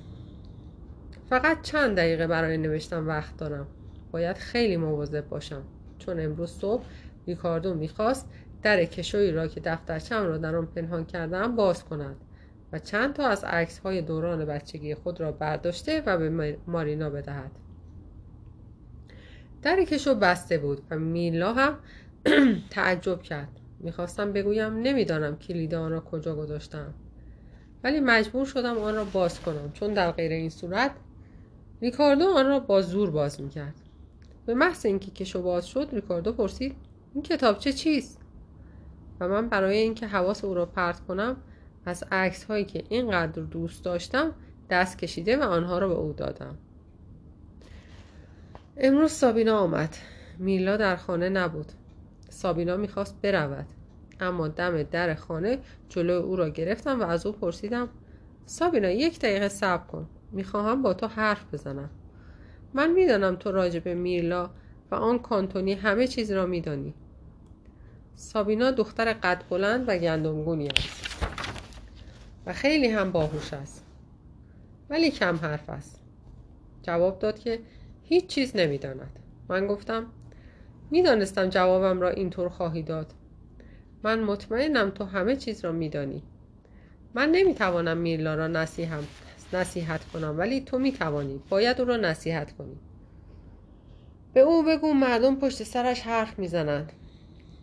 فقط 1.29 1.61
چند 1.61 1.97
دقیقه 1.97 2.27
برای 2.27 2.57
نوشتن 2.57 3.03
وقت 3.03 3.37
دارم. 3.37 3.67
باید 4.11 4.37
خیلی 4.37 4.77
مواظب 4.77 5.29
باشم. 5.29 5.63
چون 5.99 6.19
امروز 6.19 6.51
صبح 6.51 6.83
ریکاردو 7.27 7.73
می‌خواست 7.73 8.29
در 8.61 8.85
کشویی 8.85 9.31
را 9.31 9.47
که 9.47 9.59
دفترچم 9.59 10.25
را 10.25 10.37
در 10.37 10.55
آن 10.55 10.65
پنهان 10.65 11.05
کردم 11.05 11.55
باز 11.55 11.83
کند 11.83 12.15
و 12.71 12.79
چند 12.79 13.13
تا 13.13 13.27
از 13.27 13.43
عکس 13.43 13.79
های 13.79 14.01
دوران 14.01 14.45
بچگی 14.45 14.95
خود 14.95 15.21
را 15.21 15.31
برداشته 15.31 16.03
و 16.05 16.17
به 16.17 16.57
مارینا 16.67 17.09
بدهد. 17.09 17.51
در 19.61 19.83
کشو 19.83 20.15
بسته 20.15 20.57
بود 20.57 20.81
و 20.91 20.99
میلا 20.99 21.53
هم 21.53 21.77
تعجب 22.69 23.21
کرد. 23.21 23.47
می‌خواستم 23.79 24.33
بگویم 24.33 24.73
نمی‌دانم 24.73 25.37
کلید 25.37 25.75
آن 25.75 25.91
را 25.91 25.99
کجا 25.99 26.35
گذاشتم. 26.35 26.93
ولی 27.83 27.99
مجبور 27.99 28.45
شدم 28.45 28.77
آن 28.77 28.95
را 28.95 29.03
باز 29.03 29.41
کنم. 29.41 29.71
چون 29.73 29.93
در 29.93 30.11
غیر 30.11 30.31
این 30.31 30.49
صورت 30.49 30.91
ریکاردو 31.81 32.25
آن 32.25 32.47
را 32.47 32.59
با 32.59 32.81
زور 32.81 33.11
باز 33.11 33.41
می‌کرد. 33.41 33.75
به 34.47 34.53
محض 34.53 34.85
اینکه 34.85 35.11
کشو 35.11 35.41
باز 35.41 35.67
شد 35.67 35.89
ریکاردو 35.93 36.31
پرسید 36.31 36.75
این 37.13 37.23
کتابچه 37.23 37.73
چیست 37.73 38.21
و 39.19 39.27
من 39.27 39.49
برای 39.49 39.77
اینکه 39.77 40.07
حواس 40.07 40.43
او 40.43 40.53
را 40.53 40.65
پرت 40.65 40.99
کنم 40.99 41.37
از 41.85 42.03
عکس 42.11 42.43
هایی 42.43 42.65
که 42.65 42.83
اینقدر 42.89 43.41
دوست 43.41 43.83
داشتم 43.83 44.33
دست 44.69 44.97
کشیده 44.97 45.37
و 45.37 45.43
آنها 45.43 45.79
را 45.79 45.87
به 45.87 45.93
او 45.93 46.13
دادم. 46.13 46.57
امروز 48.77 49.11
سابینا 49.11 49.57
آمد. 49.57 49.95
میلا 50.39 50.77
در 50.77 50.95
خانه 50.95 51.29
نبود. 51.29 51.71
سابینا 52.29 52.77
می‌خواست 52.77 53.21
برود. 53.21 53.65
اما 54.19 54.47
دم 54.47 54.83
در 54.83 55.15
خانه 55.15 55.59
جلو 55.89 56.13
او 56.13 56.35
را 56.35 56.49
گرفتم 56.49 56.99
و 56.99 57.03
از 57.03 57.25
او 57.25 57.31
پرسیدم 57.31 57.89
سابینا 58.45 58.89
یک 58.89 59.19
دقیقه 59.19 59.47
صبر 59.47 59.87
کن. 59.87 60.09
می‌خواهم 60.31 60.81
با 60.81 60.93
تو 60.93 61.07
حرف 61.07 61.53
بزنم. 61.53 61.89
من 62.77 62.91
می‌دانم 62.91 63.35
تو 63.35 63.51
راجع 63.51 63.79
به 63.79 63.93
میرلا 63.93 64.49
و 64.91 64.95
آن 64.95 65.19
کانتونی 65.19 65.73
همه 65.73 66.07
چیز 66.07 66.31
را 66.31 66.45
میدانی. 66.45 66.93
سابینا 68.15 68.71
دختر 68.71 69.13
قد 69.13 69.43
بلند 69.49 69.89
و 69.89 69.97
گندمگونی 69.97 70.67
است. 70.67 71.25
و 72.45 72.53
خیلی 72.53 72.87
هم 72.87 73.11
باهوش 73.11 73.53
است. 73.53 73.85
ولی 74.89 75.11
کم 75.11 75.35
حرف 75.35 75.69
است. 75.69 76.01
جواب 76.83 77.19
داد 77.19 77.39
که 77.39 77.59
هیچ 78.03 78.27
چیز 78.27 78.55
نمی‌داند. 78.55 79.19
من 79.49 79.67
گفتم 79.67 80.05
می‌دانستم 80.91 81.49
جوابم 81.49 82.01
را 82.01 82.09
اینطور 82.09 82.49
خواهی 82.49 82.83
داد. 82.83 83.13
من 84.03 84.23
مطمئنم 84.23 84.89
تو 84.89 85.03
همه 85.03 85.35
چیز 85.35 85.65
را 85.65 85.71
میدانی. 85.71 86.23
من 87.13 87.29
نمی‌توانم 87.29 87.97
میرلا 87.97 88.35
را 88.35 88.47
نصیحت, 88.47 89.03
نصیحت 89.53 90.05
کنم. 90.05 90.35
ولی 90.37 90.61
تو 90.61 90.79
می‌توانی. 90.79 91.41
باید 91.49 91.81
او 91.81 91.87
را 91.87 91.97
نصیحت 91.97 92.51
کنی. 92.57 92.77
به 94.33 94.39
او 94.39 94.63
بگو 94.63 94.93
مردم 94.93 95.35
پشت 95.35 95.63
سرش 95.63 96.01
حرف 96.01 96.39
می‌زنند 96.39 96.91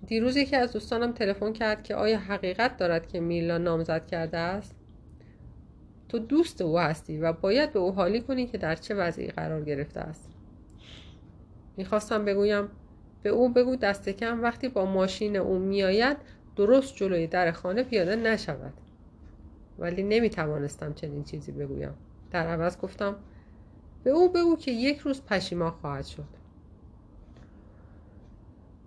دیروز 0.06 0.36
یکی 0.36 0.56
از 0.56 0.72
دوستانم 0.72 1.12
تلفن 1.12 1.52
کرد 1.52 1.82
که 1.82 1.94
آیا 1.94 2.18
حقیقت 2.18 2.76
دارد 2.76 3.06
که 3.08 3.20
میلا 3.20 3.58
نامزد 3.58 4.06
کرده 4.06 4.38
است؟ 4.38 4.74
تو 6.08 6.18
دوست 6.18 6.62
او 6.62 6.78
هستی 6.78 7.18
و 7.18 7.32
باید 7.32 7.72
به 7.72 7.78
او 7.78 7.92
حالی 7.92 8.20
کنی 8.20 8.46
که 8.46 8.58
در 8.58 8.74
چه 8.74 8.94
وضعی 8.94 9.26
قرار 9.26 9.64
گرفته 9.64 10.00
است. 10.00 10.28
می‌خواستم 11.76 12.24
بگویم 12.24 12.68
به 13.22 13.30
او 13.30 13.48
بگو 13.48 13.76
دست 13.76 14.08
کم 14.08 14.42
وقتی 14.42 14.68
با 14.68 14.84
ماشین 14.84 15.36
او 15.36 15.58
میآید 15.58 16.16
درست 16.56 16.96
جلوی 16.96 17.26
در 17.26 17.52
خانه 17.52 17.82
پیاده 17.82 18.16
نشود. 18.16 18.72
ولی 19.78 20.02
نمی‌توانستم 20.02 20.92
چنین 20.92 21.24
چیزی 21.24 21.52
بگویم. 21.52 21.94
در 22.30 22.46
عوض 22.46 22.78
گفتم 22.78 23.16
به 24.04 24.10
او 24.10 24.32
بگو 24.32 24.56
که 24.56 24.70
یک 24.70 24.98
روز 24.98 25.22
پشیمان 25.22 25.70
خواهد 25.70 26.04
شد. 26.04 26.24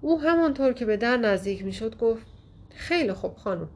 او 0.01 0.22
همانطور 0.22 0.74
که 0.74 0.86
به 0.86 0.98
در 0.98 1.17
نزدیک 1.17 1.65
می‌شد 1.65 1.98
گفت 1.98 2.27
خیلی 2.70 3.13
خوب 3.13 3.36
خانم. 3.36 3.70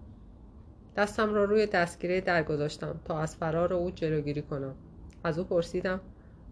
دستم 0.98 1.34
را 1.34 1.44
روی 1.44 1.66
دستگیره 1.66 2.22
در 2.22 2.44
گذاشتم 2.44 3.00
تا 3.06 3.20
از 3.20 3.36
فرار 3.36 3.74
او 3.74 3.92
جلوگیری 3.92 4.42
کنم. 4.42 4.76
از 5.24 5.40
او 5.40 5.46
پرسیدم 5.46 6.02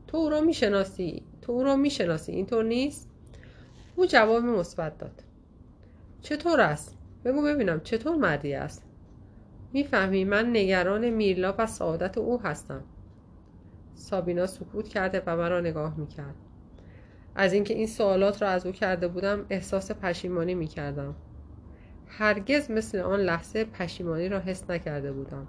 تو 0.08 0.18
او 0.18 0.30
را 0.30 0.42
می‌شناسی؟ 0.42 1.24
تو 1.42 1.51
او 1.51 1.63
را 1.63 1.75
می‌شناسی؟ 1.75 2.32
اینطور 2.32 2.63
نیست؟ 2.63 3.10
او 3.96 4.06
جواب 4.06 4.44
مثبت 4.44 4.98
داد. 4.98 5.24
چطور 6.22 6.62
است؟ 6.62 6.98
بگو 7.25 7.42
ببینم 7.44 7.80
چطور 7.80 8.16
مردی 8.16 8.54
است؟ 8.54 8.88
می‌فهمی 9.74 10.24
من 10.24 10.50
نگران 10.50 11.10
میرلا 11.10 11.56
و 11.58 11.68
سعادت 11.68 12.18
او 12.18 12.42
هستم. 12.42 12.84
سابینا 13.94 14.48
سکوت 14.48 14.88
کرده 14.88 15.24
و 15.26 15.38
مرا 15.38 15.62
نگاه 15.62 16.00
می‌کرد. 16.00 16.36
از 17.36 17.54
اینکه 17.54 17.74
این 17.74 17.88
سوالات 17.88 18.42
را 18.42 18.50
از 18.50 18.66
او 18.66 18.72
کرده 18.72 19.08
بودم 19.08 19.46
احساس 19.50 19.92
پشیمانی 19.92 20.56
می‌کردم. 20.56 21.16
هرگز 22.08 22.72
مثل 22.72 23.00
آن 23.00 23.20
لحظه 23.20 23.66
پشیمانی 23.66 24.30
را 24.30 24.40
حس 24.40 24.70
نکرده 24.70 25.12
بودم. 25.12 25.48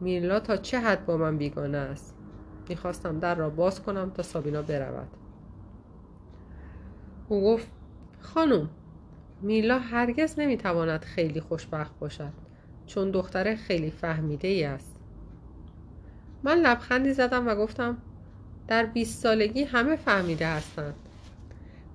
میرلا 0.00 0.40
تا 0.40 0.56
چه 0.56 0.80
حد 0.80 1.06
با 1.06 1.16
من 1.16 1.38
بیگانه 1.38 1.78
است؟ 1.78 2.16
می‌خواستم 2.68 3.18
در 3.18 3.34
را 3.34 3.50
باز 3.50 3.82
کنم 3.82 4.10
تا 4.10 4.22
سابینا 4.22 4.62
برود. 4.62 5.08
او 7.28 7.44
گفت 7.44 7.68
خانم 8.20 8.70
میلا 9.42 9.78
هرگز 9.78 10.38
نمی‌تواند 10.38 11.02
خیلی 11.04 11.40
خوشبخت 11.40 11.98
باشد. 11.98 12.32
چون 12.90 13.10
دختر 13.10 13.54
خیلی 13.54 13.90
فهمیده 13.90 14.48
ای 14.48 14.64
است. 14.64 14.96
من 16.42 16.58
لبخندی 16.58 17.12
زدم 17.12 17.48
و 17.48 17.54
گفتم 17.54 17.98
در 18.68 18.86
بیست 18.86 19.22
سالگی 19.22 19.62
همه 19.64 19.96
فهمیده 19.96 20.46
هستند. 20.46 20.94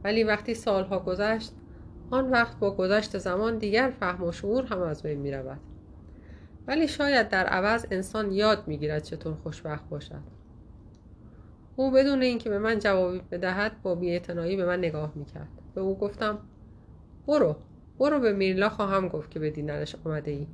ولی 0.03 0.23
وقتی 0.23 0.53
سالها 0.53 0.99
گذشت 0.99 1.51
آن 2.09 2.31
وقت 2.31 2.59
با 2.59 2.71
گذشت 2.71 3.17
زمان 3.17 3.57
دیگر 3.57 3.93
فهم 3.99 4.23
و 4.23 4.31
شعور 4.31 4.65
هم 4.65 4.81
از 4.81 5.03
بین 5.03 5.19
می 5.19 5.31
رود 5.31 5.59
ولی 6.67 6.87
شاید 6.87 7.29
در 7.29 7.45
عوض 7.45 7.85
انسان 7.91 8.31
یاد 8.31 8.67
می‌گیرد 8.67 9.03
چطور 9.03 9.33
خوشبخت 9.43 9.89
باشد. 9.89 10.21
او 11.75 11.91
بدون 11.91 12.21
اینکه 12.21 12.49
به 12.49 12.59
من 12.59 12.79
جوابی 12.79 13.21
بدهد 13.31 13.81
با 13.81 13.95
بیاعتنایی 13.95 14.55
به 14.55 14.65
من 14.65 14.79
نگاه 14.79 15.11
می‌کرد. 15.15 15.49
به 15.75 15.81
او 15.81 15.97
گفتم 15.97 16.37
برو 17.27 17.55
برو 17.99 18.19
به 18.19 18.33
میرلا 18.33 18.69
خواهم 18.69 19.07
گفت 19.07 19.31
که 19.31 19.39
به 19.39 19.49
دیدنش 19.49 19.95
آمده 20.05 20.31
ای 20.31 20.47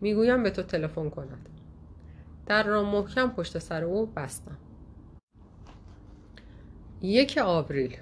می‌گویم 0.00 0.42
به 0.42 0.50
تو 0.50 0.62
تلفن 0.62 1.10
کند 1.10 1.48
در 2.46 2.62
را 2.62 2.82
محکم 2.82 3.30
پشت 3.30 3.58
سر 3.58 3.84
او 3.84 4.06
بستم. 4.06 4.58
یک 7.02 7.38
آوریل. 7.44 7.96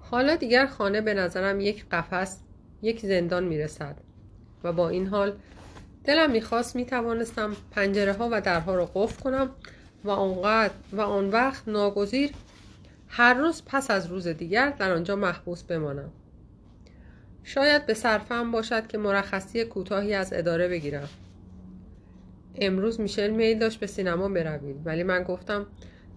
حالا 0.00 0.36
دیگر 0.36 0.66
خانه 0.66 1.00
به 1.00 1.14
نظرم 1.14 1.60
یک 1.60 1.88
قفس 1.88 2.40
یک 2.82 3.00
زندان 3.00 3.44
می‌رسد 3.44 3.96
و 4.64 4.72
با 4.72 4.88
این 4.88 5.06
حال 5.06 5.36
دلم 6.04 6.30
می‌خواست 6.30 6.76
می‌توانستم 6.76 7.56
پنجره 7.70 8.12
ها 8.12 8.28
و 8.32 8.40
درها 8.40 8.74
را 8.74 8.86
قفل 8.94 9.22
کنم 9.22 9.50
و 10.04 10.10
آنقدر 10.10 10.74
و 10.92 11.00
آن 11.00 11.30
وقت 11.30 11.68
ناگزیر 11.68 12.32
هر 13.08 13.34
روز 13.34 13.62
پس 13.66 13.90
از 13.90 14.06
روز 14.06 14.28
دیگر 14.28 14.70
در 14.70 14.92
آنجا 14.92 15.16
محبوس 15.16 15.62
بمانم. 15.62 16.10
شاید 17.48 17.86
به 17.86 17.94
صرفم 17.94 18.50
باشد 18.50 18.86
که 18.86 18.98
مرخصی 18.98 19.64
کوتاهی 19.64 20.14
از 20.14 20.32
اداره 20.32 20.68
بگیرم. 20.68 21.08
امروز 22.54 23.00
میشل 23.00 23.30
میل 23.30 23.58
داشت 23.58 23.80
به 23.80 23.86
سینما 23.86 24.28
برویم 24.28 24.82
ولی 24.84 25.02
من 25.02 25.22
گفتم 25.22 25.66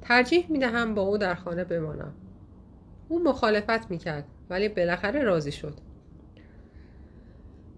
ترجیح 0.01 0.45
می‌دهم 0.49 0.95
با 0.95 1.01
او 1.01 1.17
در 1.17 1.35
خانه 1.35 1.63
بمانم. 1.63 2.13
او 3.09 3.23
مخالفت 3.23 3.91
می‌کرد 3.91 4.23
ولی 4.49 4.69
بالاخره 4.69 5.23
راضی 5.23 5.51
شد. 5.51 5.73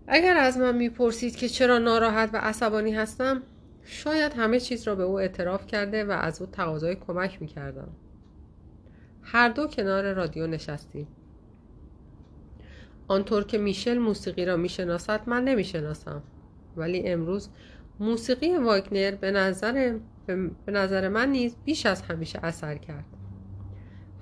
اگر 0.08 0.38
از 0.38 0.58
من 0.58 0.76
می‌پرسید 0.76 1.36
که 1.36 1.50
چرا 1.50 1.78
ناراحت 1.78 2.30
و 2.34 2.38
عصبانی 2.38 2.92
هستم 2.92 3.42
شاید 3.84 4.34
همه 4.34 4.60
چیز 4.60 4.88
را 4.88 4.96
به 4.96 5.04
او 5.04 5.20
اعتراف 5.20 5.68
کرده 5.68 6.04
و 6.04 6.12
از 6.12 6.42
او 6.42 6.48
تقاضای 6.48 6.96
کمک 6.96 7.42
می‌کردم. 7.42 7.90
هر 9.24 9.50
دو 9.50 9.68
کنار 9.68 10.14
رادیو 10.14 10.48
نشستیم. 10.48 11.08
آنطور 13.12 13.44
که 13.44 13.58
میشل 13.58 13.98
موسیقی 13.98 14.46
را 14.46 14.58
می‌شناسد 14.58 15.22
من 15.28 15.44
نمی‌شناسم. 15.44 16.24
ولی 16.78 17.08
امروز 17.08 17.50
موسیقی 18.00 18.58
واگنر 18.58 19.12
به 19.12 19.32
نظر, 19.32 19.98
به 20.66 20.72
نظر 20.72 21.08
من 21.08 21.30
نیز 21.30 21.56
بیش 21.66 21.86
از 21.86 22.02
همیشه 22.02 22.40
اثر 22.44 22.76
کرد. 22.76 23.06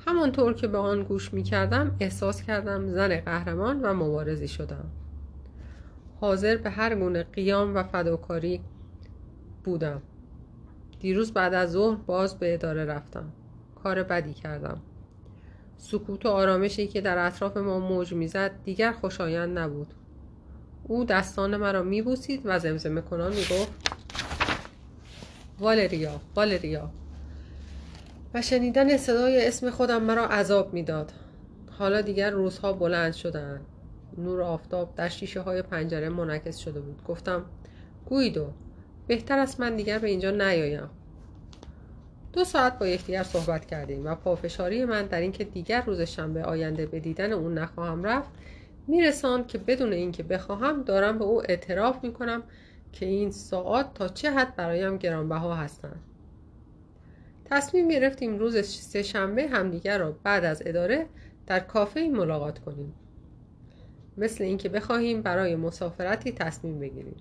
همانطور 0.08 0.54
که 0.54 0.68
به 0.68 0.78
آن 0.78 1.04
گوش 1.04 1.34
می 1.34 1.44
کردم 1.44 1.96
احساس 2.00 2.42
کردم 2.44 2.88
زن 2.88 3.20
قهرمان 3.20 3.82
و 3.82 3.94
مبارزی 3.94 4.48
شدم. 4.48 4.86
حاضر 6.22 6.58
به 6.58 6.70
هر 6.70 6.96
گونه 6.96 7.24
قیام 7.24 7.76
و 7.76 7.84
فداکاری 7.84 8.62
بودم. 9.64 10.02
دیروز 11.00 11.34
بعد 11.34 11.54
از 11.54 11.72
ظهر 11.72 11.96
باز 11.96 12.40
به 12.40 12.54
اداره 12.54 12.86
رفتم. 12.86 13.32
کار 13.84 14.04
بدی 14.04 14.34
کردم. 14.34 14.82
سکوت 15.82 16.26
و 16.26 16.30
آرامشی 16.30 16.88
که 16.88 17.02
در 17.02 17.26
اطراف 17.26 17.58
ما 17.58 17.80
موج 17.80 18.14
می‌زد 18.14 18.52
دیگر 18.64 18.92
خوشایند 18.92 19.60
نبود. 19.60 19.88
او 20.84 21.06
دستان 21.06 21.58
مرا 21.58 21.84
میبوسید 21.84 22.42
و 22.46 22.60
زمزمه 22.60 23.02
کنان 23.02 23.34
می‌گفت 23.34 23.72
والریا 25.60 26.22
والریا. 26.36 26.92
و 28.34 28.42
شنیدن 28.42 28.98
صدای 28.98 29.48
اسم 29.48 29.70
خودم 29.70 30.04
مرا 30.04 30.26
عذاب 30.26 30.74
می‌داد. 30.74 31.12
حالا 31.72 32.02
دیگر 32.02 32.30
روزها 32.30 32.74
بلند 32.74 33.14
شدند 33.14 33.66
نور 34.18 34.42
آفتاب 34.42 34.96
در 34.96 35.10
شیشه 35.10 35.42
های 35.42 35.62
پنجره 35.62 36.10
منعکس 36.10 36.58
شده 36.58 36.80
بود. 36.80 37.04
گفتم 37.04 37.46
گویدو 38.06 38.48
بهتر 39.08 39.40
است 39.40 39.60
من 39.60 39.76
دیگر 39.76 40.00
به 40.00 40.08
اینجا 40.08 40.32
نیایم. 40.32 40.90
دو 42.34 42.44
ساعت 42.44 42.80
با 42.80 42.88
یکدیگر 42.88 43.24
صحبت 43.24 43.66
کردیم 43.66 44.06
و 44.06 44.16
پافشاری 44.16 44.86
من 44.86 45.06
در 45.06 45.22
اینکه 45.22 45.44
دیگر 45.44 45.82
روز 45.82 46.02
شنبه 46.02 46.44
آینده 46.44 46.86
به 46.86 47.00
دیدن 47.00 47.34
اون 47.34 47.54
نخواهم 47.54 48.04
رفت 48.04 48.30
میرساند 48.88 49.48
که 49.48 49.58
بدون 49.58 49.94
اینکه 49.94 50.24
بخواهم 50.24 50.84
دارم 50.84 51.18
به 51.18 51.26
او 51.26 51.42
اعتراف 51.42 52.04
می‌کنم 52.04 52.44
که 52.92 53.06
این 53.06 53.32
ساعات 53.32 53.94
تا 53.94 54.08
چه 54.08 54.32
حد 54.32 54.56
برایم 54.56 54.98
گرانبها 54.98 55.56
هستند. 55.56 56.00
تصمیم 57.46 57.88
گرفتیم 57.88 58.40
روز 58.40 58.66
سه 58.66 59.04
شنبه 59.04 59.48
همدیگر 59.48 59.98
را 59.98 60.12
بعد 60.24 60.46
از 60.46 60.64
اداره 60.66 61.06
در 61.48 61.60
کافه 61.60 62.10
ملاقات 62.14 62.60
کنیم. 62.60 62.94
مثل 64.18 64.44
اینکه 64.44 64.70
بخواهیم 64.70 65.22
برای 65.22 65.56
مسافرتی 65.56 66.32
تصمیم 66.32 66.80
بگیریم. 66.80 67.16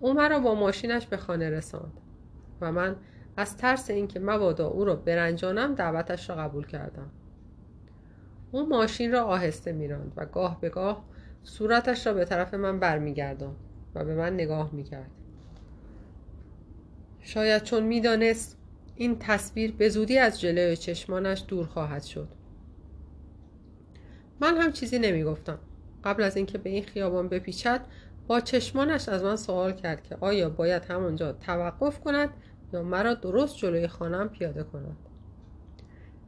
او 0.00 0.12
مرا 0.12 0.38
با 0.38 0.54
ماشینش 0.54 1.06
به 1.06 1.16
خانه 1.16 1.50
رساند 1.50 1.92
و 2.60 2.72
من 2.72 2.96
از 3.36 3.56
ترس 3.56 3.90
اینکه 3.90 4.20
مبادا 4.20 4.68
او 4.68 4.84
را 4.84 4.96
برنجانم 4.96 5.74
دعوتش 5.74 6.30
را 6.30 6.36
قبول 6.36 6.66
کردم. 6.66 7.10
او 8.52 8.68
ماشین 8.68 9.12
را 9.12 9.24
آهسته 9.24 9.72
میراند 9.72 10.12
و 10.16 10.26
گاه 10.26 10.60
به 10.60 10.68
گاه 10.68 11.04
صورتش 11.42 12.06
را 12.06 12.14
به 12.14 12.24
طرف 12.24 12.54
من 12.54 12.80
برمیگرداند 12.80 13.56
و 13.94 14.04
به 14.04 14.14
من 14.14 14.34
نگاه 14.34 14.74
می‌کرد. 14.74 15.10
شاید 17.20 17.62
چون 17.62 17.82
می‌دانست 17.82 18.56
این 18.96 19.18
تصویر 19.18 19.72
به 19.72 19.88
زودی 19.88 20.18
از 20.18 20.40
جلوی 20.40 20.76
چشمانش 20.76 21.44
دور 21.48 21.66
خواهد 21.66 22.02
شد. 22.02 22.28
من 24.40 24.56
هم 24.56 24.72
چیزی 24.72 24.98
نمی‌گفتم. 24.98 25.58
قبل 26.04 26.22
از 26.22 26.36
اینکه 26.36 26.58
به 26.58 26.70
این 26.70 26.84
خیابان 26.84 27.28
بپیچد 27.28 27.80
با 28.26 28.40
چشمانش 28.40 29.08
از 29.08 29.22
من 29.22 29.36
سوال 29.36 29.72
کرد 29.72 30.02
که 30.02 30.16
آیا 30.20 30.50
باید 30.50 30.84
همانجا 30.84 31.32
توقف 31.32 32.00
کند 32.00 32.30
یا 32.72 32.82
مرا 32.82 33.14
درست 33.14 33.56
جلوی 33.56 33.88
خانم 33.88 34.28
پیاده 34.28 34.62
کند. 34.62 34.96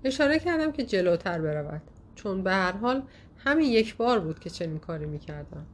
اشاره 0.05 0.39
کردم 0.39 0.73
که 0.73 0.85
جلوتر 0.85 1.41
برود 1.41 1.83
چون 2.15 2.43
به 2.43 2.53
هر 2.53 2.73
حال 2.73 3.03
همین 3.37 3.67
یک 3.73 3.97
بار 3.97 4.21
بود 4.21 4.39
که 4.39 4.51
چنین 4.51 4.79
کاری 4.79 5.07
می‌کردم. 5.07 5.67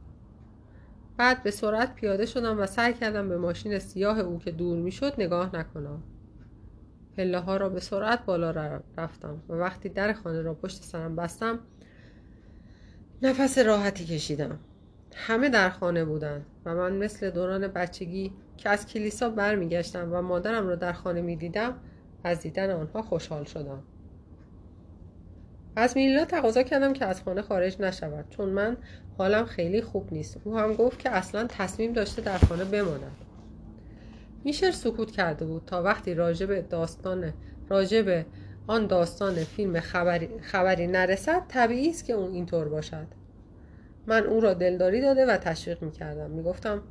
بعد 1.17 1.43
به 1.43 1.51
سرعت 1.51 1.95
پیاده 1.95 2.25
شدم 2.25 2.59
و 2.59 2.65
سعی 2.65 2.93
کردم 2.93 3.29
به 3.29 3.37
ماشین 3.37 3.79
سیاه 3.79 4.19
او 4.19 4.39
که 4.39 4.51
دور 4.51 4.77
می‌شد 4.77 5.13
نگاه 5.17 5.55
نکنم. 5.55 6.03
پله 7.17 7.39
ها 7.39 7.57
را 7.57 7.69
به 7.69 7.79
سرعت 7.79 8.25
بالا 8.25 8.79
رفتم 8.97 9.41
و 9.49 9.53
وقتی 9.53 9.89
در 9.89 10.13
خانه 10.13 10.41
را 10.41 10.53
پشت 10.53 10.83
سرم 10.83 11.15
بستم 11.15 11.59
نفس 13.21 13.57
راحتی 13.57 14.05
کشیدم. 14.05 14.59
همه 15.15 15.49
در 15.49 15.69
خانه 15.69 16.05
بودند 16.05 16.45
و 16.65 16.75
من 16.75 16.95
مثل 16.95 17.29
دوران 17.29 17.67
بچگی 17.67 18.33
که 18.59 18.69
از 18.69 18.85
کلیسا 18.85 19.29
برمیگشتم 19.29 20.09
و 20.13 20.21
مادرم 20.21 20.67
را 20.67 20.75
در 20.75 20.93
خانه 20.93 21.21
می‌دیدم 21.21 21.75
از 22.23 22.39
دیدن 22.39 22.71
آنها 22.71 23.01
خوشحال 23.01 23.43
شدم. 23.43 23.83
از 25.75 25.97
میلا 25.97 26.25
تقاضا 26.25 26.63
کردم 26.63 26.93
که 26.93 27.05
از 27.05 27.21
خانه 27.21 27.41
خارج 27.41 27.81
نشود 27.81 28.25
چون 28.29 28.49
من 28.49 28.77
حالم 29.17 29.45
خیلی 29.45 29.81
خوب 29.81 30.13
نیست. 30.13 30.37
او 30.43 30.57
هم 30.57 30.73
گفت 30.73 30.99
که 30.99 31.09
اصلا 31.09 31.47
تصمیم 31.47 31.93
داشته 31.93 32.21
در 32.21 32.37
خانه 32.37 32.63
بماند. 32.63 33.15
میشر 34.43 34.71
سکوت 34.71 35.11
کرده 35.11 35.45
بود 35.45 35.63
تا 35.65 35.83
وقتی 35.83 36.13
راجب 36.13 36.69
داستان 36.69 37.33
راجب 37.69 38.25
آن 38.67 38.87
داستان 38.87 39.35
فیلم 39.35 39.79
خبری, 39.79 40.29
خبری 40.41 40.87
نرسد 40.87 41.41
طبیعی 41.47 41.89
است 41.89 42.05
که 42.05 42.13
اون 42.13 42.31
اینطور 42.33 42.69
باشد. 42.69 43.07
من 44.07 44.23
او 44.23 44.39
را 44.39 44.53
دلداری 44.53 45.01
داده 45.01 45.25
و 45.25 45.37
تشویق 45.37 45.83
می‌کردم. 45.83 46.29
می‌گفتم 46.29 46.81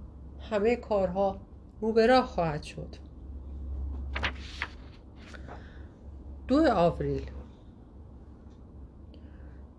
همه 0.51 0.77
کارها 0.77 1.41
رو 1.81 1.93
به 1.93 2.07
راه 2.07 2.27
خواهد 2.27 2.63
شد. 2.63 2.97
دو 6.49 6.73
آوریل. 6.73 7.31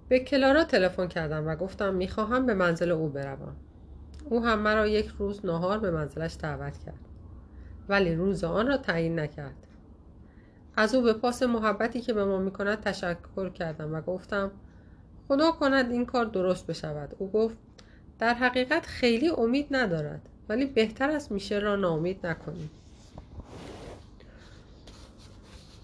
به 0.10 0.20
کلارا 0.20 0.64
تلفن 0.64 1.08
کردم 1.08 1.48
و 1.48 1.56
گفتم 1.56 1.94
می‌خواهم 1.94 2.46
به 2.46 2.54
منزل 2.54 2.92
او 2.92 3.10
بروم. 3.10 3.56
او 4.30 4.46
هم 4.46 4.60
مرا 4.60 4.88
یک 4.88 5.08
روز 5.08 5.46
نهار 5.46 5.80
به 5.80 5.92
منزلش 5.92 6.38
دعوت 6.40 6.78
کرد. 6.78 7.00
ولی 7.90 8.16
روز 8.16 8.44
آن 8.44 8.68
را 8.68 8.78
تعیین 8.78 9.20
نکرد. 9.20 9.68
از 10.76 10.96
او 10.96 11.02
به 11.02 11.14
پاس 11.14 11.44
محبتی 11.44 12.02
که 12.02 12.14
به 12.14 12.26
ما 12.26 12.38
می‌کند 12.38 12.80
تشکر 12.80 13.50
کردم 13.50 13.94
و 13.94 14.02
گفتم 14.02 14.52
خدا 15.28 15.52
کند 15.52 15.92
این 15.92 16.06
کار 16.06 16.26
درست 16.26 16.68
بشود. 16.68 17.16
او 17.18 17.32
گفت 17.32 17.58
در 18.20 18.34
حقیقت 18.34 18.86
خیلی 18.86 19.30
امید 19.30 19.68
ندارد. 19.72 20.29
ولی 20.50 20.66
بهتر 20.66 21.10
است 21.10 21.32
میشه 21.32 21.60
را 21.60 21.76
ناامید 21.76 22.26
نکنیم 22.28 22.70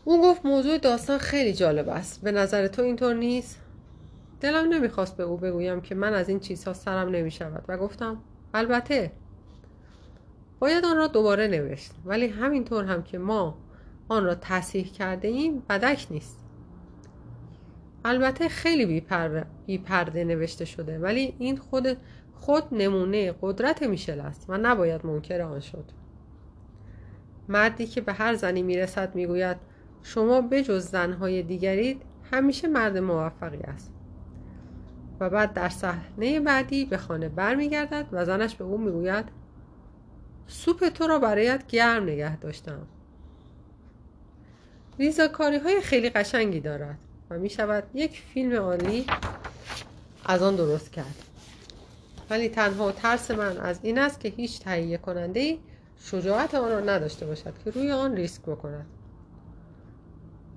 او 0.05 0.21
گفت 0.21 0.45
موضوع 0.45 0.77
داستان 0.77 1.17
خیلی 1.17 1.53
جالب 1.53 1.89
است. 1.89 2.21
به 2.21 2.31
نظر 2.31 2.67
تو 2.67 2.81
اینطور 2.81 3.13
نیست؟ 3.13 3.59
دلم 4.41 4.73
نمی‌خواست 4.73 5.17
به 5.17 5.23
او 5.23 5.37
بگویم 5.37 5.81
که 5.81 5.95
من 5.95 6.13
از 6.13 6.29
این 6.29 6.39
چیزها 6.39 6.73
سرم 6.73 7.09
نمی‌شود. 7.09 7.65
و 7.67 7.77
گفتم 7.77 8.17
البته. 8.53 9.11
باید 10.59 10.85
آن 10.85 10.97
را 10.97 11.07
دوباره 11.07 11.47
نوشت. 11.47 11.91
ولی 12.05 12.27
همینطور 12.27 12.85
هم 12.85 13.03
که 13.03 13.17
ما 13.17 13.57
آن 14.07 14.25
را 14.25 14.35
تصحیح 14.35 14.91
کرده 14.91 15.27
ایم 15.27 15.63
بدک 15.69 16.07
نیست. 16.11 16.39
البته 18.05 18.49
خیلی 18.49 19.01
بیپرده 19.67 20.23
نوشته 20.23 20.65
شده. 20.65 20.99
ولی 20.99 21.35
این 21.39 21.57
خود 21.57 21.97
خود 22.39 22.63
نمونه 22.71 23.35
قدرت 23.41 23.83
میشل 23.83 24.19
است 24.19 24.45
و 24.49 24.57
نباید 24.57 25.05
منکر 25.05 25.41
آن 25.41 25.59
شد. 25.59 25.85
مردی 27.47 27.87
که 27.87 28.01
به 28.01 28.13
هر 28.13 28.35
زنی 28.35 28.61
می‌رسد 28.61 29.15
می‌گوید 29.15 29.57
شما 30.03 30.41
بجز 30.41 30.85
زنهای 30.85 31.43
دیگرید 31.43 32.01
همیشه 32.31 32.67
مرد 32.67 32.97
موفقی 32.97 33.57
است. 33.57 33.91
و 35.19 35.29
بعد 35.29 35.53
در 35.53 35.69
صحنه 35.69 36.39
بعدی 36.39 36.85
به 36.85 36.97
خانه 36.97 37.29
برمیگردد 37.29 38.07
و 38.11 38.25
زنش 38.25 38.55
به 38.55 38.63
او 38.63 38.77
می‌گوید 38.77 39.25
سوپ 40.47 40.89
تو 40.89 41.07
را 41.07 41.19
برایت 41.19 41.67
گرم 41.67 42.03
نگه 42.03 42.37
داشتم. 42.37 42.87
ریزاکاری 44.99 45.57
های 45.57 45.81
خیلی 45.81 46.09
قشنگی 46.09 46.59
دارد 46.59 46.97
و 47.29 47.39
می 47.39 47.49
شود 47.49 47.83
یک 47.93 48.21
فیلم 48.33 48.61
عالی 48.61 49.05
از 50.25 50.43
آن 50.43 50.55
درست 50.55 50.91
کرد. 50.91 51.34
ولی 52.29 52.49
تنها 52.49 52.91
ترس 52.91 53.31
من 53.31 53.57
از 53.57 53.79
این 53.83 53.99
است 53.99 54.19
که 54.19 54.29
هیچ 54.29 54.59
تهیه 54.59 54.97
کننده 54.97 55.39
ای 55.39 55.59
شجاعت 55.97 56.55
آن 56.55 56.71
را 56.71 56.79
نداشته 56.79 57.25
باشد 57.25 57.53
که 57.65 57.71
روی 57.71 57.91
آن 57.91 58.15
ریسک 58.15 58.41
بکند. 58.41 58.85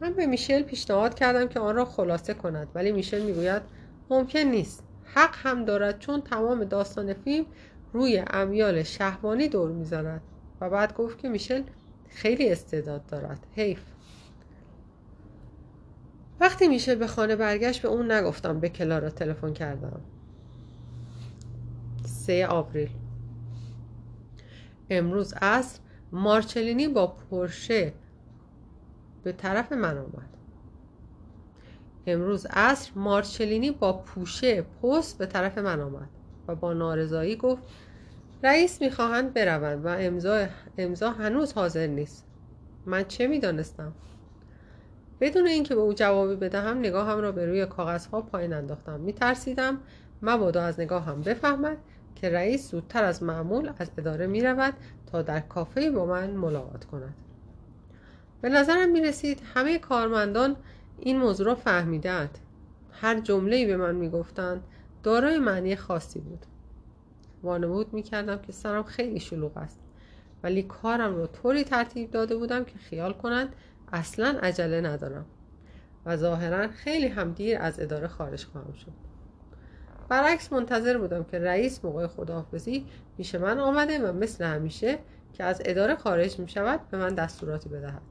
من 0.01 0.13
به 0.13 0.27
میشل 0.27 0.63
پیشنهاد 0.63 1.15
کردم 1.15 1.49
که 1.49 1.61
آن 1.61 1.77
را 1.77 1.85
خلاصه 1.85 2.35
کند 2.35 2.69
ولی 2.75 2.93
میشل 2.93 3.23
می‌گوید 3.23 3.63
ممکن 4.11 4.39
نیست. 4.39 4.83
حق 5.05 5.35
هم 5.35 5.65
دارد 5.65 5.99
چون 5.99 6.21
تمام 6.21 6.65
داستان 6.65 7.15
فیلم 7.15 7.47
روی 7.93 8.25
امیال 8.31 8.83
شهبانی 8.83 9.49
دور 9.49 9.71
می‌زند. 9.71 10.21
و 10.61 10.71
بعد 10.71 10.95
گفت 10.95 11.19
که 11.19 11.29
میشل 11.29 11.63
خیلی 12.09 12.51
استعداد 12.53 13.07
دارد. 13.07 13.47
حیف. 13.57 13.81
وقتی 16.41 16.69
میشل 16.69 16.95
به 16.95 17.07
خانه 17.07 17.37
برگشت 17.37 17.83
به 17.83 17.89
اون 17.89 18.13
نگفتم 18.13 18.61
به 18.61 18.69
کلارا 18.69 19.11
تلفن 19.11 19.53
کردم. 19.53 20.01
سه 22.29 22.47
آوریل 22.47 22.91
امروز 24.91 25.33
عصر 25.33 25.81
مارچلینی 26.13 26.89
با 26.89 27.07
پرشه 27.07 27.93
به 29.23 29.33
طرف 29.33 29.73
من 29.73 29.99
آمد 29.99 30.29
امروز 32.07 32.47
عصر 32.47 32.93
مارچلینی 32.95 33.71
با 33.71 33.93
پوشه 33.93 34.63
پست 34.63 35.19
به 35.19 35.27
طرف 35.27 35.59
من 35.59 35.81
آمد 35.81 36.09
و 36.49 36.55
با 36.55 36.73
نارضایی 36.73 37.37
گفت 37.37 37.63
رئیس 38.43 38.83
می‌خواهند 38.83 39.35
بروند 39.35 39.85
و 39.85 39.89
امضا 39.89 40.47
امضا 40.79 41.11
هنوز 41.11 41.53
حاضر 41.53 41.87
نیست. 41.87 42.27
من 42.87 43.05
چه 43.05 43.27
می‌دانستم؟ 43.27 43.93
بدون 45.21 45.47
اینکه 45.47 45.75
به 45.75 45.81
او 45.81 45.93
جوابی 45.93 46.37
بدهم 46.37 46.79
نگاهم 46.79 47.19
را 47.19 47.33
به 47.33 47.47
روی 47.47 47.67
کاغذها 47.67 48.21
پایین 48.21 48.53
انداختم. 48.53 49.01
میترسیدم 49.01 49.79
مبادا 50.23 50.63
از 50.63 50.81
نگاهم 50.81 51.21
بفهمد 51.21 51.79
که 52.21 52.31
رئیس 52.31 52.71
زودتر 52.71 53.05
از 53.05 53.23
معمول 53.23 53.73
از 53.79 53.91
اداره 53.99 54.27
می 54.27 54.41
رود 54.41 54.75
تا 55.07 55.23
در 55.23 55.41
کافه 55.41 55.91
با 55.91 56.07
من 56.07 56.31
ملاقات 56.31 56.85
کند. 56.85 57.15
به 58.41 58.49
نظرم 58.49 58.91
می 58.91 59.01
رسید 59.01 59.43
همه 59.55 59.79
کارمندان 59.79 60.57
این 60.99 61.19
موضوع 61.19 61.47
را 61.47 61.55
فهمیدند. 61.55 62.39
هر 62.93 63.21
جمله 63.21 63.67
به 63.67 63.77
من 63.77 63.95
می 63.95 64.11
گفتند 64.11 64.65
دارای 65.03 65.39
معنی 65.39 65.77
خاصی 65.77 66.21
بود. 66.21 66.47
وانمود 67.43 67.93
می 67.93 68.03
کردم 68.03 68.39
که 68.39 68.53
سرم 68.53 68.83
خیلی 68.83 69.21
شلوغ 69.21 69.57
است 69.57 69.81
ولی 70.43 70.63
کارم 70.63 71.17
را 71.17 71.27
طوری 71.27 71.65
ترتیب 71.65 72.11
داده 72.11 72.37
بودم 72.37 72.65
که 72.65 72.79
خیال 72.79 73.13
کنند 73.13 73.57
اصلا 73.93 74.39
عجله 74.43 74.81
ندارم 74.81 75.27
و 76.07 76.17
ظاهرا 76.17 76.69
خیلی 76.69 77.09
هم 77.09 77.33
دیر 77.33 77.59
از 77.59 77.81
اداره 77.81 78.09
خارج 78.09 78.45
خواهم 78.45 78.73
شد. 78.73 79.08
برعکس 80.09 80.53
منتظر 80.53 80.99
بودم 80.99 81.25
که 81.25 81.39
رئیس 81.39 81.85
موقع 81.85 82.07
خداحافظی 82.07 82.87
پیش 83.17 83.35
من 83.35 83.59
آمده 83.59 84.09
و 84.09 84.13
مثل 84.13 84.45
همیشه 84.45 84.99
که 85.33 85.45
از 85.45 85.63
اداره 85.65 85.95
خارج 85.95 86.39
می 86.39 86.49
شود 86.49 86.81
به 86.91 86.99
من 86.99 87.15
دستوراتی 87.15 87.69
بدهد. 87.69 88.03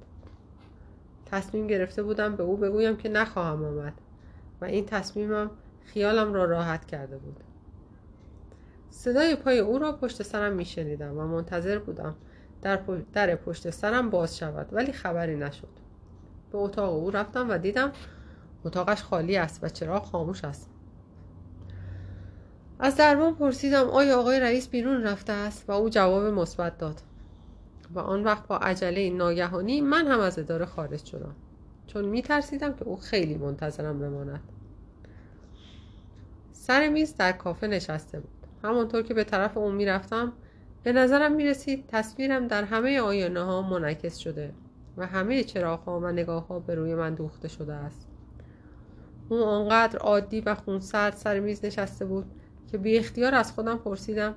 تصمیم 1.26 1.68
گرفته 1.68 2.04
بودم 2.04 2.36
به 2.36 2.44
او 2.44 2.58
بگویم 2.58 2.98
که 2.98 3.10
نخواهم 3.10 3.66
آمد 3.66 3.94
و 4.62 4.66
این 4.66 4.86
تصمیمم 4.86 5.52
خیالم 5.86 6.34
را 6.34 6.46
راحت 6.46 6.86
کرده 6.86 7.18
بود. 7.18 7.44
صدای 8.90 9.36
پای 9.36 9.60
او 9.60 9.80
را 9.80 9.92
پشت 9.92 10.24
سرم 10.24 10.54
می 10.54 10.66
شنیدم 10.66 11.18
و 11.18 11.28
منتظر 11.28 11.80
بودم 11.80 12.16
در, 12.62 12.80
در 13.14 13.36
پشت 13.36 13.70
سرم 13.70 14.10
باز 14.10 14.38
شود 14.38 14.68
ولی 14.72 14.92
خبری 14.92 15.36
نشد. 15.36 15.68
به 16.52 16.58
اتاق 16.58 16.94
او 16.94 17.12
رفتم 17.12 17.50
و 17.50 17.58
دیدم 17.58 17.92
اتاقش 18.66 19.04
خالی 19.04 19.38
است 19.38 19.64
و 19.64 19.70
چراغ 19.70 20.04
خاموش 20.04 20.44
است. 20.44 20.70
از 22.80 22.96
دربان 22.96 23.36
پرسیدم 23.36 23.90
آیا 23.90 24.20
آقای 24.20 24.40
رئیس 24.40 24.68
بیرون 24.68 25.04
رفته 25.04 25.34
است؟ 25.34 25.70
و 25.70 25.72
او 25.72 25.90
جواب 25.90 26.24
مثبت 26.24 26.78
داد. 26.78 27.02
و 27.94 28.00
آن 28.00 28.24
وقت 28.24 28.48
با 28.48 28.58
عجله 28.58 29.10
ناگهانی 29.10 29.82
من 29.82 30.08
هم 30.08 30.20
از 30.20 30.40
اداره 30.40 30.66
خارج 30.66 31.06
شدم. 31.06 31.36
چون 31.88 32.06
می 32.06 32.22
ترسیدم 32.22 32.74
که 32.74 32.84
او 32.84 32.98
خیلی 32.98 33.36
منتظرم 33.36 34.00
بماند. 34.00 34.40
سر 36.54 36.90
میز 36.90 37.16
در 37.16 37.32
کافه 37.32 37.68
نشسته 37.68 38.20
بود. 38.20 38.30
همانطور 38.64 39.02
که 39.02 39.14
به 39.14 39.24
طرف 39.24 39.58
اون 39.58 39.76
می‌رفتم 39.76 40.34
به 40.84 40.92
نظرم 40.92 41.32
می 41.32 41.46
رسید 41.46 41.88
تصویرم 41.88 42.48
در 42.48 42.64
همه 42.64 43.00
آینه 43.00 43.42
ها 43.42 43.62
منعکس 43.62 44.18
شده 44.18 44.54
و 44.98 45.08
همه 45.08 45.44
چراغ 45.44 45.80
ها 45.80 46.00
و 46.00 46.12
نگاه 46.12 46.48
ها 46.48 46.60
به 46.60 46.76
روی 46.76 46.96
من 46.96 47.16
دوخته 47.16 47.48
شده 47.48 47.74
است. 47.74 48.08
او 49.30 49.44
آنقدر 49.44 50.00
عادی 50.00 50.42
و 50.42 50.56
خونسرد 50.56 51.14
سر 51.14 51.40
میز 51.40 51.66
نشسته 51.66 52.06
بود 52.06 52.26
که 52.72 52.78
بی 52.78 52.98
اختیار 52.98 53.36
از 53.36 53.52
خودم 53.52 53.78
پرسیدم 53.78 54.36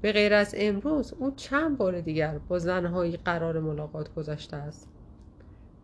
به 0.00 0.12
غیر 0.12 0.34
از 0.34 0.54
امروز 0.58 1.14
او 1.18 1.30
چند 1.30 1.78
بار 1.78 2.00
دیگر 2.00 2.38
با 2.48 2.58
زنهایی 2.58 3.16
قرار 3.16 3.60
ملاقات 3.60 4.14
گذاشته 4.14 4.56
است؟ 4.56 4.88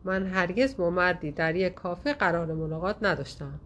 من 0.05 0.27
هرگز 0.27 0.77
با 0.77 0.91
مردی 0.91 1.33
در 1.33 1.57
یک 1.57 1.75
کافه 1.75 2.13
قرار 2.13 2.55
ملاقات 2.55 2.97
نداشتم. 3.03 3.61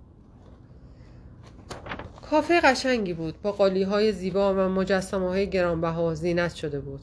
کافه 2.31 2.61
قشنگی 2.61 3.15
بود 3.15 3.43
با 3.43 3.53
قالی 3.53 3.83
های 3.83 4.13
زیبا 4.13 4.55
و 4.55 4.69
مجسمه 4.69 5.29
های 5.29 5.51
گرانبها 5.51 6.15
زینت 6.15 6.55
شده 6.55 6.81
بود. 6.81 7.01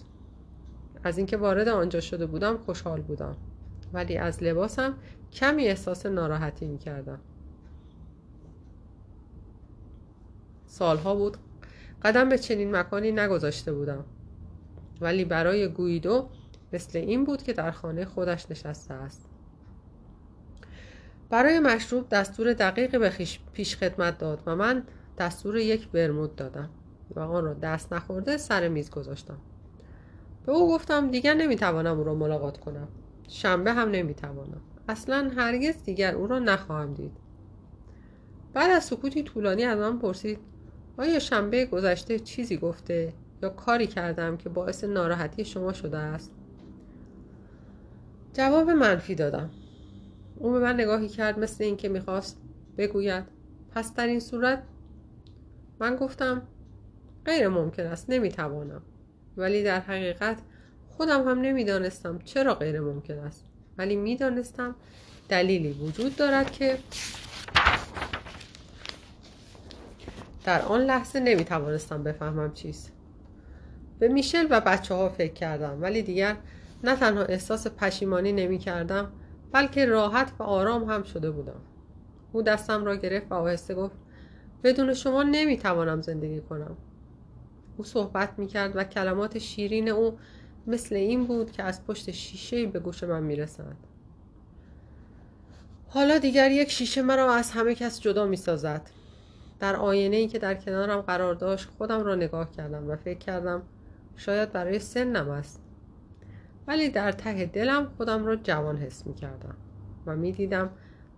از 1.04 1.18
اینکه 1.18 1.38
وارد 1.38 1.68
آنجا 1.68 2.00
شده 2.00 2.26
بودم 2.26 2.58
خوشحال 2.58 3.02
بودم. 3.02 3.38
ولی 3.94 4.18
از 4.18 4.44
لباسم 4.44 4.94
کمی 5.34 5.68
احساس 5.68 6.06
ناراحتی 6.06 6.66
می 6.66 6.78
کردم 6.78 7.20
سالها 10.74 11.16
بود. 11.16 11.38
قدم 12.04 12.30
به 12.30 12.38
چنین 12.38 12.76
مکانی 12.76 13.12
نگذاشته 13.12 13.74
بودم. 13.74 14.06
ولی 15.02 15.26
برای 15.26 15.68
گویدو 15.68 16.30
مثل 16.74 16.98
این 16.98 17.24
بود 17.24 17.44
که 17.44 17.54
در 17.54 17.72
خانه 17.72 18.06
خودش 18.06 18.52
نشسته 18.52 18.94
است. 18.94 19.30
برای 21.30 21.60
مشروب 21.60 22.10
دستور 22.10 22.54
دقیقی 22.54 22.98
به 22.98 23.12
پیش 23.54 23.78
خدمت 23.78 24.18
داد 24.18 24.44
و 24.46 24.56
من 24.56 24.84
دستور 25.18 25.58
یک 25.58 25.88
برمود 25.88 26.36
دادم 26.36 26.70
و 27.16 27.20
آن 27.20 27.44
را 27.44 27.54
دست 27.54 27.94
نخورده 27.94 28.38
سر 28.38 28.68
میز 28.68 28.90
گذاشتم. 28.90 29.38
به 30.46 30.52
او 30.52 30.74
گفتم 30.74 31.12
دیگر 31.12 31.34
نمی‌توانم 31.34 31.98
او 31.98 32.04
را 32.04 32.16
ملاقات 32.16 32.58
کنم. 32.58 32.88
شنبه 33.28 33.74
هم 33.74 33.90
نمی‌توانم. 33.90 34.62
اصلا 34.90 35.32
هرگز 35.38 35.84
دیگر 35.84 36.16
او 36.16 36.28
را 36.28 36.40
نخواهم 36.40 36.94
دید. 36.94 37.12
بعد 38.54 38.72
از 38.72 38.84
سکوتی 38.84 39.24
طولانی 39.24 39.64
از 39.64 39.80
من 39.80 40.00
پرسید 40.00 40.40
آیا 40.98 41.20
شنبه 41.20 41.66
گذشته 41.66 42.20
چیزی 42.20 42.58
گفته 42.58 43.14
یا 43.44 43.50
کاری 43.50 43.88
کردم 43.88 44.38
که 44.38 44.50
باعث 44.50 44.84
ناراحتی 44.84 45.46
شما 45.46 45.74
شده 45.74 45.98
است؟ 45.98 46.32
جواب 48.34 48.70
منفی 48.70 49.16
دادم. 49.16 49.50
او 50.40 50.52
به 50.52 50.60
من 50.60 50.74
نگاهی 50.74 51.08
کرد 51.10 51.40
مثل 51.40 51.64
اینکه 51.64 51.90
می‌خواست 51.90 52.42
بگوید 52.78 53.24
پس 53.72 53.94
در 53.94 54.08
این 54.08 54.20
صورت؟ 54.20 54.64
من 55.80 55.96
گفتم 55.96 56.42
غیر 57.26 57.48
ممکن 57.48 57.84
است 57.84 58.10
نمی‌توانم. 58.10 58.82
ولی 59.38 59.64
در 59.64 59.80
حقیقت 59.80 60.38
خودم 60.90 61.28
هم 61.28 61.40
نمی‌دانستم 61.42 62.20
چرا 62.20 62.56
غیر 62.56 62.80
ممکن 62.80 63.20
است. 63.20 63.46
ولی 63.78 63.96
می‌دانستم 63.96 64.76
دلیلی 65.30 65.72
وجود 65.72 66.16
دارد 66.16 66.52
که 66.52 66.78
در 70.44 70.62
آن 70.62 70.82
لحظه 70.82 71.20
نمی 71.20 71.44
توانستم 71.44 72.04
بفهمم 72.04 72.54
چیست. 72.54 72.92
به 74.00 74.08
میشل 74.08 74.48
و 74.50 74.62
بچه 74.62 74.96
ها 74.96 75.10
فکر 75.10 75.34
کردم 75.34 75.82
ولی 75.82 76.02
دیگر 76.02 76.36
نه 76.84 76.96
تنها 76.96 77.24
احساس 77.24 77.68
پشیمانی 77.68 78.32
نمی 78.32 78.58
کردم 78.58 79.12
بلکه 79.52 79.86
راحت 79.86 80.32
و 80.40 80.44
آرام 80.44 80.84
هم 80.84 81.04
شده 81.04 81.32
بودم. 81.32 81.62
او 82.32 82.42
دستم 82.42 82.86
را 82.86 82.96
گرفت 82.96 83.32
و 83.32 83.36
آهسته 83.36 83.76
گفت 83.76 83.96
بدون 84.64 84.94
شما 84.94 85.24
نمی 85.24 85.58
توانم 85.58 86.02
زندگی 86.02 86.42
کنم. 86.42 86.78
او 87.78 87.84
صحبت 87.84 88.34
می 88.38 88.48
کرد 88.48 88.76
و 88.76 88.84
کلمات 88.84 89.38
شیرین 89.38 89.90
او 89.90 90.18
مثل 90.68 90.96
این 90.96 91.26
بود 91.26 91.52
که 91.52 91.64
از 91.64 91.86
پشت 91.86 92.12
شیشه 92.12 92.66
به 92.66 92.80
گوش 92.80 93.04
من 93.04 93.24
می 93.24 93.36
رسند. 93.36 93.78
حالا 95.88 96.18
دیگر 96.18 96.52
یک 96.52 96.72
شیشه 96.72 97.02
مرا 97.02 97.34
از 97.34 97.52
همه 97.52 97.76
کس 97.76 98.00
جدا 98.00 98.26
می 98.26 98.38
سازد 98.38 98.82
در 99.64 99.76
آینه 99.76 100.16
ای 100.16 100.28
که 100.28 100.40
در 100.40 100.56
کنارم 100.56 101.02
قرار 101.02 101.36
داشت 101.36 101.70
خودم 101.78 102.04
را 102.04 102.16
نگاه 102.16 102.52
کردم 102.52 102.90
و 102.90 102.96
فکر 102.96 103.18
کردم 103.20 103.62
شاید 104.16 104.52
برای 104.52 104.80
سنم 104.80 105.30
است. 105.30 105.62
ولی 106.68 106.90
در 106.90 107.12
ته 107.12 107.46
دلم 107.46 107.92
خودم 107.98 108.26
را 108.26 108.36
جوان 108.36 108.78
حس 108.78 109.08
می 109.08 109.14
کردم 109.14 109.56
و 110.06 110.16
می 110.16 110.32
دیدم 110.32 110.70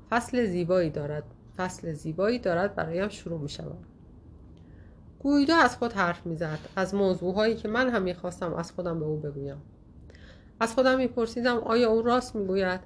فصل 0.09 0.45
زیبایی 0.45 0.89
دارد 0.89 1.23
فصل 1.57 1.93
زیبایی 1.93 2.39
دارد 2.39 2.75
برایم 2.75 3.07
شروع 3.07 3.41
می 3.41 3.49
شود 3.49 3.85
گویدو 5.19 5.53
از 5.53 5.77
خود 5.77 5.93
حرف 5.93 6.25
می‌زد 6.25 6.59
از 6.75 6.95
موضوعهایی 6.95 7.55
که 7.55 7.67
من 7.67 7.89
هم 7.89 8.01
می‌خواستم 8.01 8.53
از 8.53 8.71
خودم 8.71 8.99
به 8.99 9.05
او 9.05 9.17
بگویم. 9.17 9.61
از 10.59 10.73
خودم 10.73 10.97
میپرسیدم 10.97 11.57
آیا 11.57 11.89
او 11.89 12.01
راست 12.01 12.35
می‌گوید؟ 12.35 12.79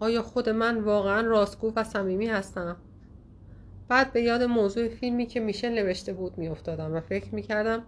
آیا 0.00 0.22
خود 0.22 0.48
من 0.48 0.80
واقعا 0.80 1.20
راستگو 1.20 1.72
و 1.76 1.84
صمیمی 1.84 2.26
هستم؟ 2.26 2.76
بعد 3.90 4.12
به 4.12 4.22
یاد 4.22 4.42
موضوع 4.42 4.88
فیلمی 4.88 5.26
که 5.26 5.40
میشل 5.40 5.68
نوشته 5.68 6.12
بود 6.12 6.38
میافتادم 6.38 6.94
و 6.94 7.00
فکر 7.00 7.34
می‌کردم 7.34 7.82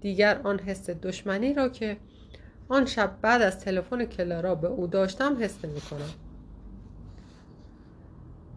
دیگر 0.00 0.40
آن 0.44 0.58
حس 0.58 0.90
دشمنی 0.90 1.54
را 1.54 1.68
که 1.68 1.96
آن 2.68 2.86
شب 2.86 3.18
بعد 3.22 3.42
از 3.42 3.60
تلفن 3.60 4.04
کلارا 4.04 4.54
به 4.54 4.68
او 4.68 4.86
داشتم 4.86 5.36
حس 5.40 5.64
نمی‌کنم. 5.64 6.10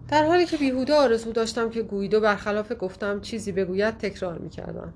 در 0.08 0.26
حالی 0.26 0.46
که 0.46 0.58
بیهوده 0.58 0.94
آرزو 0.94 1.32
داشتم 1.32 1.70
که 1.70 1.82
گویدو 1.82 2.20
برخلاف 2.20 2.72
گفتم 2.80 3.22
چیزی 3.22 3.52
بگوید 3.52 3.98
تکرار 3.98 4.38
می‌کردم. 4.38 4.94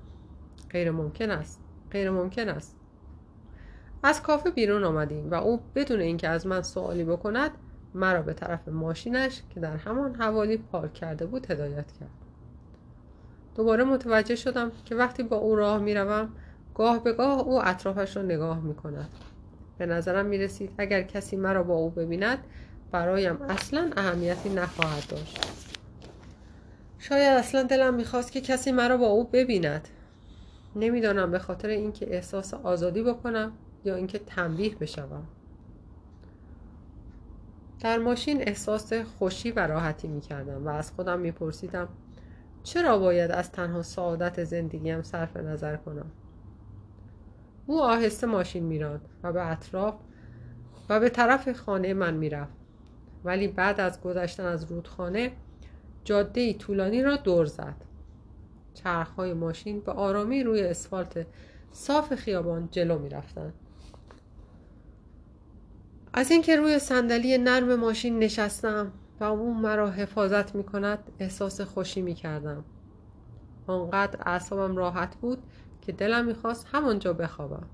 غیر 0.70 0.90
ممکن 0.90 1.30
است. 1.30 1.60
غیر 1.90 2.10
ممکن 2.10 2.48
است. 2.48 2.76
از 4.02 4.22
کافه 4.22 4.50
بیرون 4.50 4.84
آمدیم 4.84 5.30
و 5.30 5.34
او 5.34 5.60
بدون 5.74 6.00
اینکه 6.00 6.28
از 6.28 6.46
من 6.46 6.62
سوالی 6.62 7.04
بکند 7.04 7.50
مرا 7.94 8.22
به 8.22 8.32
طرف 8.32 8.68
ماشینش 8.68 9.42
که 9.54 9.60
در 9.60 9.76
همان 9.76 10.14
حوالی 10.14 10.56
پارک 10.56 10.94
کرده 10.94 11.26
بود 11.26 11.50
هدایت 11.50 11.92
کرد. 12.00 12.10
دوباره 13.54 13.84
متوجه 13.84 14.36
شدم 14.36 14.72
که 14.84 14.94
وقتی 14.94 15.22
با 15.22 15.36
او 15.36 15.56
راه 15.56 15.78
می‌روم 15.78 16.28
گاه 16.74 17.04
به 17.04 17.12
گاه 17.12 17.40
او 17.40 17.66
اطرافش 17.68 18.16
را 18.16 18.22
نگاه 18.22 18.60
می 18.60 18.74
کند 18.74 19.08
به 19.78 19.86
نظرم 19.86 20.26
می 20.26 20.38
رسید 20.38 20.70
اگر 20.78 21.02
کسی 21.02 21.36
مرا 21.36 21.62
با 21.62 21.74
او 21.74 21.90
ببیند 21.90 22.38
برایم 22.90 23.42
اصلا 23.42 23.90
اهمیتی 23.96 24.48
نخواهد 24.48 25.02
داشت. 25.08 25.38
شاید 26.98 27.38
اصلا 27.38 27.62
دلم 27.62 27.94
می‌خواست 27.94 28.32
که 28.32 28.40
کسی 28.40 28.72
مرا 28.72 28.96
با 28.96 29.06
او 29.06 29.24
ببیند. 29.24 29.88
نمی‌دانم 30.76 31.30
به 31.30 31.38
خاطر 31.38 31.68
اینکه 31.68 32.14
احساس 32.14 32.54
آزادی 32.54 33.02
بکنم 33.02 33.52
یا 33.84 33.94
اینکه 33.94 34.18
تنبیه 34.18 34.74
بشوم. 34.74 35.22
در 37.80 37.98
ماشین 37.98 38.48
احساس 38.48 38.92
خوشی 38.92 39.50
و 39.50 39.66
راحتی 39.66 40.08
می‌کردم 40.08 40.66
و 40.66 40.68
از 40.68 40.90
خودم 40.90 41.20
میپرسیدم 41.20 41.88
چرا 42.62 42.98
باید 42.98 43.30
از 43.30 43.52
تنها 43.52 43.82
سعادت 43.82 44.44
زندگیم 44.44 45.02
صرف 45.02 45.36
نظر 45.36 45.76
کنم؟ 45.76 46.10
او 47.66 47.82
آهسته 47.82 48.26
ماشین 48.26 48.64
میراند 48.64 49.08
و 49.22 49.32
به 49.32 49.50
اطراف 49.50 49.94
و 50.88 51.00
به 51.00 51.08
طرف 51.08 51.52
خانه 51.52 51.94
من 51.94 52.14
می‌رفت. 52.14 52.52
ولی 53.24 53.48
بعد 53.48 53.80
از 53.80 54.00
گذشتن 54.00 54.44
از 54.44 54.64
رودخانه 54.64 55.32
جاده 56.04 56.54
طولانی 56.54 57.02
را 57.02 57.16
دور 57.16 57.46
زد. 57.46 57.76
چرخهای 58.74 59.32
ماشین 59.32 59.80
به 59.80 59.92
آرامی 59.92 60.42
روی 60.42 60.62
اسفالت 60.62 61.26
صاف 61.72 62.14
خیابان 62.14 62.68
جلو 62.70 62.98
می 62.98 63.08
رفتن. 63.08 63.52
از 66.12 66.30
اینکه 66.30 66.56
روی 66.56 66.78
صندلی 66.78 67.38
نرم 67.38 67.74
ماشین 67.74 68.18
نشستم 68.18 68.92
و 69.20 69.24
اون 69.24 69.56
مرا 69.56 69.90
حفاظت 69.90 70.54
می 70.54 70.64
کند 70.64 70.98
احساس 71.18 71.60
خوشی 71.60 72.02
می 72.02 72.14
کردم. 72.14 72.64
آنقدر 73.66 74.18
اعصابم 74.26 74.76
راحت 74.76 75.16
بود 75.16 75.38
که 75.80 75.92
دلم 75.92 76.24
می‌خواست 76.24 76.66
همانجا 76.72 77.12
بخوابم. 77.12 77.66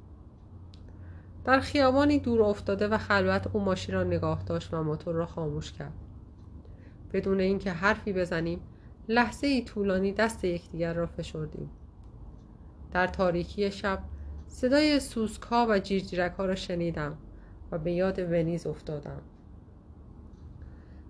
در 1.44 1.60
خیابانی 1.60 2.18
دور 2.18 2.42
افتاده 2.42 2.88
و 2.88 2.98
خلوت 2.98 3.46
او 3.52 3.60
ماشین 3.60 3.94
را 3.94 4.04
نگاه 4.04 4.42
داشت 4.42 4.74
و 4.74 4.82
موتور 4.82 5.14
را 5.14 5.26
خاموش 5.26 5.72
کرد 5.72 5.92
بدون 7.12 7.40
اینکه 7.40 7.72
حرفی 7.72 8.12
بزنیم 8.12 8.60
لحظه 9.08 9.46
ای 9.46 9.64
طولانی 9.64 10.12
دست 10.12 10.44
یکدیگر 10.44 10.94
را 10.94 11.06
فشردیم 11.06 11.70
در 12.92 13.06
تاریکی 13.06 13.70
شب 13.70 13.98
صدای 14.46 15.00
سوسکا 15.00 15.66
و 15.70 15.78
جیرجیرک 15.78 16.32
ها 16.32 16.46
را 16.46 16.54
شنیدم 16.54 17.18
و 17.72 17.78
به 17.78 17.92
یاد 17.92 18.18
ونیز 18.18 18.66
افتادم. 18.66 19.22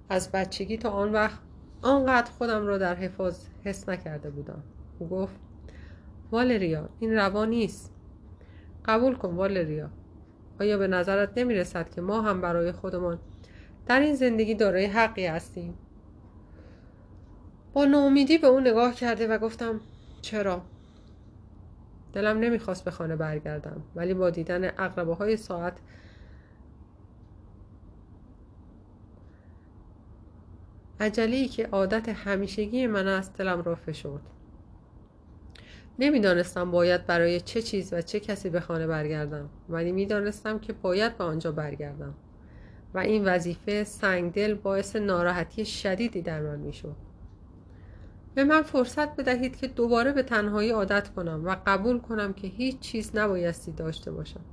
از 0.08 0.32
بچگی 0.32 0.76
تا 0.76 0.90
آن 0.90 1.12
وقت 1.12 1.38
آنقدر 1.82 2.30
خودم 2.30 2.66
را 2.66 2.78
در 2.78 2.94
حفاظ 2.94 3.46
حس 3.64 3.88
نکرده 3.88 4.30
بودم. 4.30 4.62
او 4.98 5.08
گفت 5.08 5.36
والریا 6.30 6.88
این 7.00 7.12
روا 7.12 7.44
نیست. 7.44 7.92
قبول 8.84 9.14
کن 9.14 9.34
والریا. 9.34 9.90
آیا 10.60 10.78
به 10.78 10.86
نظرت 10.86 11.38
نمی 11.38 11.54
رسد 11.54 11.90
که 11.90 12.00
ما 12.00 12.22
هم 12.22 12.40
برای 12.40 12.72
خودمان 12.72 13.18
در 13.86 14.00
این 14.00 14.14
زندگی 14.14 14.54
دارای 14.54 14.84
حقی 14.86 15.26
هستیم؟ 15.26 15.74
با 17.72 17.84
ناامیدی 17.84 18.38
به 18.38 18.46
اون 18.46 18.66
نگاه 18.68 18.94
کرده 18.94 19.28
و 19.28 19.38
گفتم 19.38 19.80
چرا؟ 20.22 20.62
دلم 22.12 22.38
نمی‌خواست 22.38 22.84
به 22.84 22.90
خانه 22.90 23.16
برگردم 23.16 23.82
ولی 23.94 24.14
با 24.14 24.30
دیدن 24.30 24.64
اقربه 24.64 25.14
های 25.14 25.36
ساعت 25.36 25.78
عجلی 31.00 31.48
که 31.48 31.66
عادت 31.66 32.08
همیشگی 32.08 32.86
من 32.86 33.06
است 33.06 33.36
دلم 33.38 33.62
را 33.62 33.74
فشرد. 33.74 34.20
نمی‌دانستم 35.98 36.70
باید 36.70 37.06
برای 37.06 37.40
چه 37.40 37.62
چیز 37.62 37.92
و 37.92 38.02
چه 38.02 38.20
کسی 38.20 38.50
به 38.50 38.60
خانه 38.60 38.86
برگردم 38.86 39.48
ولی 39.68 39.92
می‌دانستم 39.92 40.58
که 40.58 40.72
باید 40.72 41.18
به 41.18 41.24
آنجا 41.24 41.52
برگردم 41.52 42.14
و 42.94 42.98
این 42.98 43.24
وظیفه 43.24 43.84
سنگدل 43.84 44.54
باعث 44.54 44.96
ناراحتی 44.96 45.64
شدیدی 45.64 46.22
در 46.22 46.42
من 46.42 46.58
می‌شد. 46.58 46.96
به 48.34 48.44
من 48.44 48.62
فرصت 48.62 49.16
بدهید 49.16 49.56
که 49.56 49.68
دوباره 49.68 50.12
به 50.12 50.22
تنهایی 50.22 50.70
عادت 50.70 51.08
کنم 51.08 51.42
و 51.44 51.56
قبول 51.66 51.98
کنم 51.98 52.32
که 52.32 52.46
هیچ 52.46 52.78
چیز 52.78 53.16
نبایستی 53.16 53.72
داشته 53.72 54.10
باشم. 54.10 54.44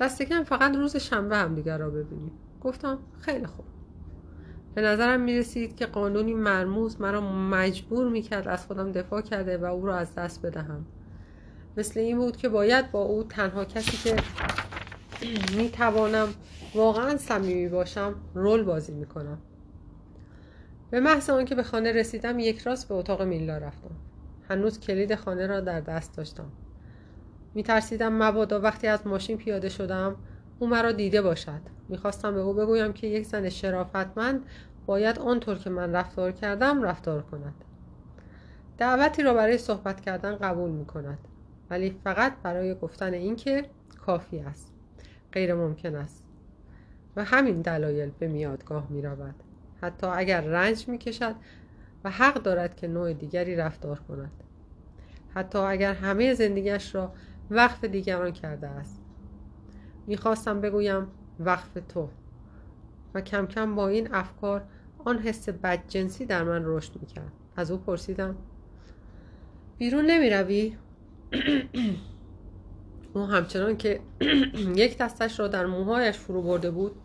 دست 0.00 0.24
فقط 0.24 0.76
روز 0.76 0.96
شنبه 0.96 1.36
هم 1.36 1.54
دیگر 1.54 1.78
را 1.78 1.90
ببینیم. 1.90 2.32
گفتم 2.60 2.98
خیلی 3.20 3.46
خوب. 3.46 3.64
به 4.78 4.84
نظرم 4.84 5.20
می 5.20 5.38
رسید 5.38 5.76
که 5.76 5.86
قانونی 5.86 6.34
مرموز 6.34 7.00
مرا 7.00 7.20
مجبور 7.32 8.08
می 8.08 8.22
کرد 8.22 8.48
از 8.48 8.66
خودم 8.66 8.92
دفاع 8.92 9.20
کرده 9.20 9.58
و 9.58 9.64
او 9.64 9.86
را 9.86 9.96
از 9.96 10.14
دست 10.14 10.46
بدهم. 10.46 10.86
مثل 11.76 12.00
این 12.00 12.18
بود 12.18 12.36
که 12.36 12.48
باید 12.48 12.90
با 12.90 13.02
او 13.02 13.22
تنها 13.22 13.64
کسی 13.64 14.10
که 14.10 14.16
می 15.56 15.70
توانم 15.70 16.28
واقعا 16.74 17.16
صمیمی 17.16 17.68
باشم 17.68 18.14
رول 18.34 18.62
بازی 18.62 18.92
می 18.92 19.06
کنم 19.06 19.38
به 20.90 21.00
محض 21.00 21.30
آنکه 21.30 21.54
به 21.54 21.62
خانه 21.62 21.92
رسیدم 21.92 22.38
یک 22.38 22.58
راست 22.58 22.88
به 22.88 22.94
اتاق 22.94 23.22
میلا 23.22 23.58
رفتم. 23.58 23.96
هنوز 24.48 24.80
کلید 24.80 25.14
خانه 25.14 25.46
را 25.46 25.60
در 25.60 25.80
دست 25.80 26.16
داشتم. 26.16 26.52
می 27.54 27.62
ترسیدم 27.62 28.22
مبادا 28.22 28.60
وقتی 28.60 28.86
از 28.86 29.06
ماشین 29.06 29.36
پیاده 29.36 29.68
شدم 29.68 30.16
او 30.58 30.68
مرا 30.68 30.92
دیده 30.92 31.22
باشد. 31.22 31.60
می‌خواستم 31.88 32.34
به 32.34 32.40
او 32.40 32.54
بگویم 32.54 32.92
که 32.92 33.06
یک 33.06 33.26
زن 33.26 33.48
شرافتمند 33.48 34.46
باید 34.86 35.18
آنطور 35.18 35.58
که 35.58 35.70
من 35.70 35.92
رفتار 35.92 36.32
کردم 36.32 36.82
رفتار 36.82 37.22
کند. 37.22 37.54
دعوتی 38.78 39.22
را 39.22 39.34
برای 39.34 39.58
صحبت 39.58 40.00
کردن 40.00 40.36
قبول 40.36 40.70
می 40.70 40.86
کند 40.86 41.18
ولی 41.70 42.00
فقط 42.04 42.32
برای 42.42 42.74
گفتن 42.74 43.14
اینکه 43.14 43.64
کافی 44.06 44.38
است 44.38 44.72
غیر 45.32 45.54
ممکن 45.54 45.94
است. 45.94 46.24
و 47.16 47.24
همین 47.24 47.62
دلایل 47.62 48.10
به 48.18 48.28
میادگاه 48.28 48.86
می 48.90 49.02
رود 49.02 49.34
حتی 49.82 50.06
اگر 50.06 50.40
رنج 50.40 50.88
می 50.88 50.98
کشد 50.98 51.34
و 52.04 52.10
حق 52.10 52.34
دارد 52.42 52.76
که 52.76 52.88
نوع 52.88 53.12
دیگری 53.12 53.56
رفتار 53.56 53.98
کند. 54.08 54.32
حتی 55.34 55.58
اگر 55.58 55.94
همه 55.94 56.34
زندگیش 56.34 56.94
را 56.94 57.12
وقف 57.50 57.84
دیگران 57.84 58.32
کرده 58.32 58.66
است. 58.66 59.07
می‌خواستم 60.08 60.60
بگویم 60.60 61.06
وقف 61.40 61.78
تو. 61.88 62.08
و 63.14 63.20
کم 63.20 63.46
کم 63.46 63.74
با 63.74 63.88
این 63.88 64.14
افکار 64.14 64.64
آن 65.04 65.18
حس 65.18 65.48
بدجنسی 65.48 66.26
در 66.26 66.44
من 66.44 66.62
رشد 66.64 66.92
می‌کرد. 67.00 67.32
از 67.56 67.70
او 67.70 67.78
پرسیدم 67.78 68.36
بیرون 69.78 70.06
نمی 70.06 70.30
روی؟ 70.30 70.76
او 73.14 73.26
همچنان 73.26 73.76
که 73.76 74.00
یک 74.76 74.98
دستش 74.98 75.40
را 75.40 75.48
در 75.48 75.66
موهایش 75.66 76.16
فرو 76.16 76.42
برده 76.42 76.70
بود 76.70 76.96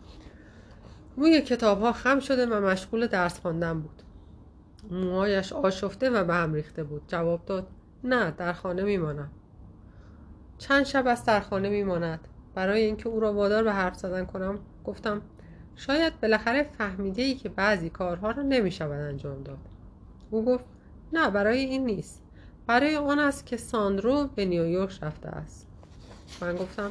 روی 1.16 1.40
کتاب 1.40 1.80
ها 1.80 1.92
خم 1.92 2.20
شده 2.20 2.46
و 2.46 2.66
مشغول 2.66 3.06
درس 3.06 3.40
خواندن 3.40 3.80
بود. 3.80 4.02
موهایش 4.90 5.52
آشفته 5.52 6.10
و 6.10 6.24
به 6.24 6.34
هم 6.34 6.54
ریخته 6.54 6.84
بود. 6.84 7.02
جواب 7.08 7.44
داد 7.44 7.66
نه 8.04 8.30
در 8.30 8.52
خانه 8.52 8.82
میمانم 8.82 9.30
چند 10.58 10.84
شب 10.84 11.06
از 11.06 11.24
در 11.24 11.40
خانه 11.40 11.68
میماند. 11.68 12.28
برای 12.54 12.84
اینکه 12.84 13.08
او 13.08 13.20
را 13.20 13.32
وادار 13.32 13.64
به 13.64 13.72
حرف 13.72 13.96
زدن 13.96 14.24
کنم 14.24 14.58
گفتم 14.84 15.22
شاید 15.76 16.20
بالاخره 16.20 16.62
فهمیده 16.78 17.22
ای 17.22 17.34
که 17.34 17.48
بعضی 17.48 17.90
کارها 17.90 18.30
را 18.30 18.42
نمی 18.42 18.70
شود 18.70 19.00
انجام 19.00 19.42
داد. 19.42 19.58
او 20.30 20.44
گفت 20.44 20.64
نه 21.12 21.30
برای 21.30 21.58
این 21.58 21.86
نیست. 21.86 22.22
برای 22.66 22.96
آن 22.96 23.18
است 23.18 23.46
که 23.46 23.56
ساندرو 23.56 24.26
به 24.34 24.44
نیویورک 24.44 24.98
رفته 25.02 25.28
است. 25.28 25.66
من 26.40 26.56
گفتم 26.56 26.90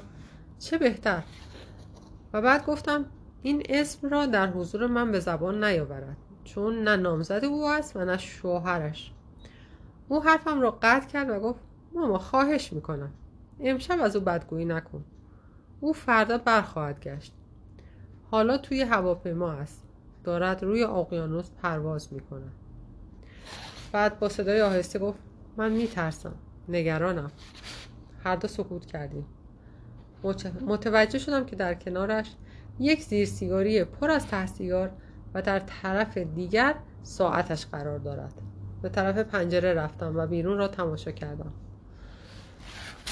چه 0.59 0.77
بهتر؟ 0.77 1.23
و 2.33 2.41
بعد 2.41 2.65
گفتم 2.65 3.05
این 3.41 3.63
اسم 3.69 4.09
را 4.09 4.25
در 4.25 4.47
حضور 4.47 4.87
من 4.87 5.11
به 5.11 5.19
زبان 5.19 5.63
نیاورد 5.63 6.17
چون 6.43 6.83
نه 6.83 6.95
نامزد 6.95 7.45
او 7.45 7.67
است 7.67 7.95
و 7.95 8.05
نه 8.05 8.17
شوهرش. 8.17 9.11
او 10.07 10.23
حرفم 10.23 10.61
را 10.61 10.77
قطع 10.81 11.07
کرد 11.07 11.29
و 11.29 11.39
گفت 11.39 11.59
ماما 11.93 12.17
خواهش 12.17 12.73
می‌کنم. 12.73 13.11
امشب 13.59 14.01
از 14.01 14.15
او 14.15 14.21
بدگویی 14.21 14.65
نکن. 14.65 15.05
او 15.83 15.93
فردا 15.93 16.37
برخواهد 16.37 16.99
گشت. 16.99 17.33
حالا 18.31 18.57
توی 18.57 18.81
هواپیما 18.81 19.51
است. 19.51 19.83
دارد 20.23 20.63
روی 20.63 20.83
اقیانوس 20.83 21.49
پرواز 21.61 22.13
می‌کنه 22.13 22.47
بعد 23.91 24.19
با 24.19 24.29
صدای 24.29 24.61
آهسته 24.61 24.99
گفت 24.99 25.19
من 25.57 25.71
میترسم. 25.71 26.35
نگرانم. 26.69 27.31
هر 28.23 28.35
دو 28.35 28.47
سکوت 28.47 28.85
کردیم. 28.85 29.25
متوجه 30.67 31.19
شدم 31.19 31.45
که 31.45 31.55
در 31.55 31.73
کنارش 31.73 32.31
یک 32.79 33.01
زیر 33.03 33.25
سیگاری 33.25 33.83
پر 33.83 34.11
از 34.11 34.27
ته 34.27 34.45
سیگار 34.45 34.91
و 35.33 35.41
در 35.41 35.59
طرف 35.59 36.17
دیگر 36.17 36.75
ساعتش 37.01 37.65
قرار 37.65 37.99
دارد. 37.99 38.33
به 38.81 38.89
طرف 38.89 39.17
پنجره 39.17 39.73
رفتم 39.73 40.15
و 40.15 40.27
بیرون 40.27 40.57
را 40.57 40.67
تماشا 40.67 41.11
کردم. 41.11 41.53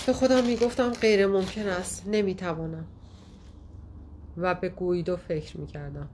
به 0.05 0.13
خودم 0.13 0.43
می‌گفتم 0.43 0.89
غیر 0.89 1.27
ممکن 1.27 1.67
است. 1.67 2.07
نمی‌توانم. 2.07 2.85
و 4.37 4.55
به 4.55 4.69
گویدو 4.69 5.15
فکر 5.15 5.57
می‌کردم. 5.57 6.09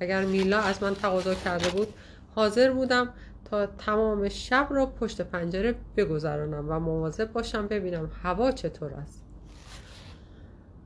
اگر 0.00 0.24
میلا 0.24 0.58
از 0.58 0.82
من 0.82 0.94
تقاضا 0.94 1.34
کرده 1.34 1.68
بود 1.68 1.88
حاضر 2.34 2.72
بودم 2.72 3.08
تا 3.44 3.66
تمام 3.66 4.28
شب 4.28 4.68
را 4.70 4.86
پشت 4.86 5.20
پنجره 5.20 5.74
بگذرانم 5.96 6.66
و 6.68 6.80
مواظب 6.80 7.32
باشم 7.32 7.66
ببینم 7.66 8.10
هوا 8.22 8.52
چطور 8.52 8.94
است. 8.94 9.22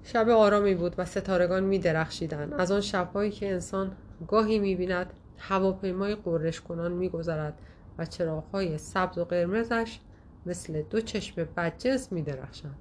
شب 0.05 0.29
آرامی 0.29 0.75
بود 0.75 0.95
و 0.99 1.05
ستارگان 1.05 1.65
می 1.65 1.79
درخشیدن. 1.79 2.53
از 2.53 2.71
آن 2.71 2.81
شبهایی 2.81 3.31
که 3.31 3.51
انسان 3.51 3.93
گاهی 4.29 4.59
می 4.59 4.75
بیند 4.75 5.13
هواپیمای 5.39 6.15
قررش 6.15 6.61
کنان 6.61 6.93
می 6.93 7.09
گذرد 7.09 7.55
و 7.99 8.07
چراغهای 8.07 8.79
سبز 8.79 9.19
و 9.19 9.25
قرمزش 9.25 9.99
مثل 10.47 10.83
دو 10.83 11.01
چشم 11.01 11.45
بدجنس 11.45 12.13
می 12.13 12.23
درخشند. 12.23 12.79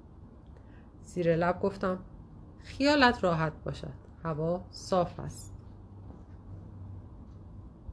زیر 1.02 1.36
لب 1.36 1.60
گفتم 1.60 1.98
خیالت 2.62 3.24
راحت 3.24 3.52
باشد 3.64 3.92
هوا 4.24 4.64
صاف 4.70 5.20
است 5.20 5.49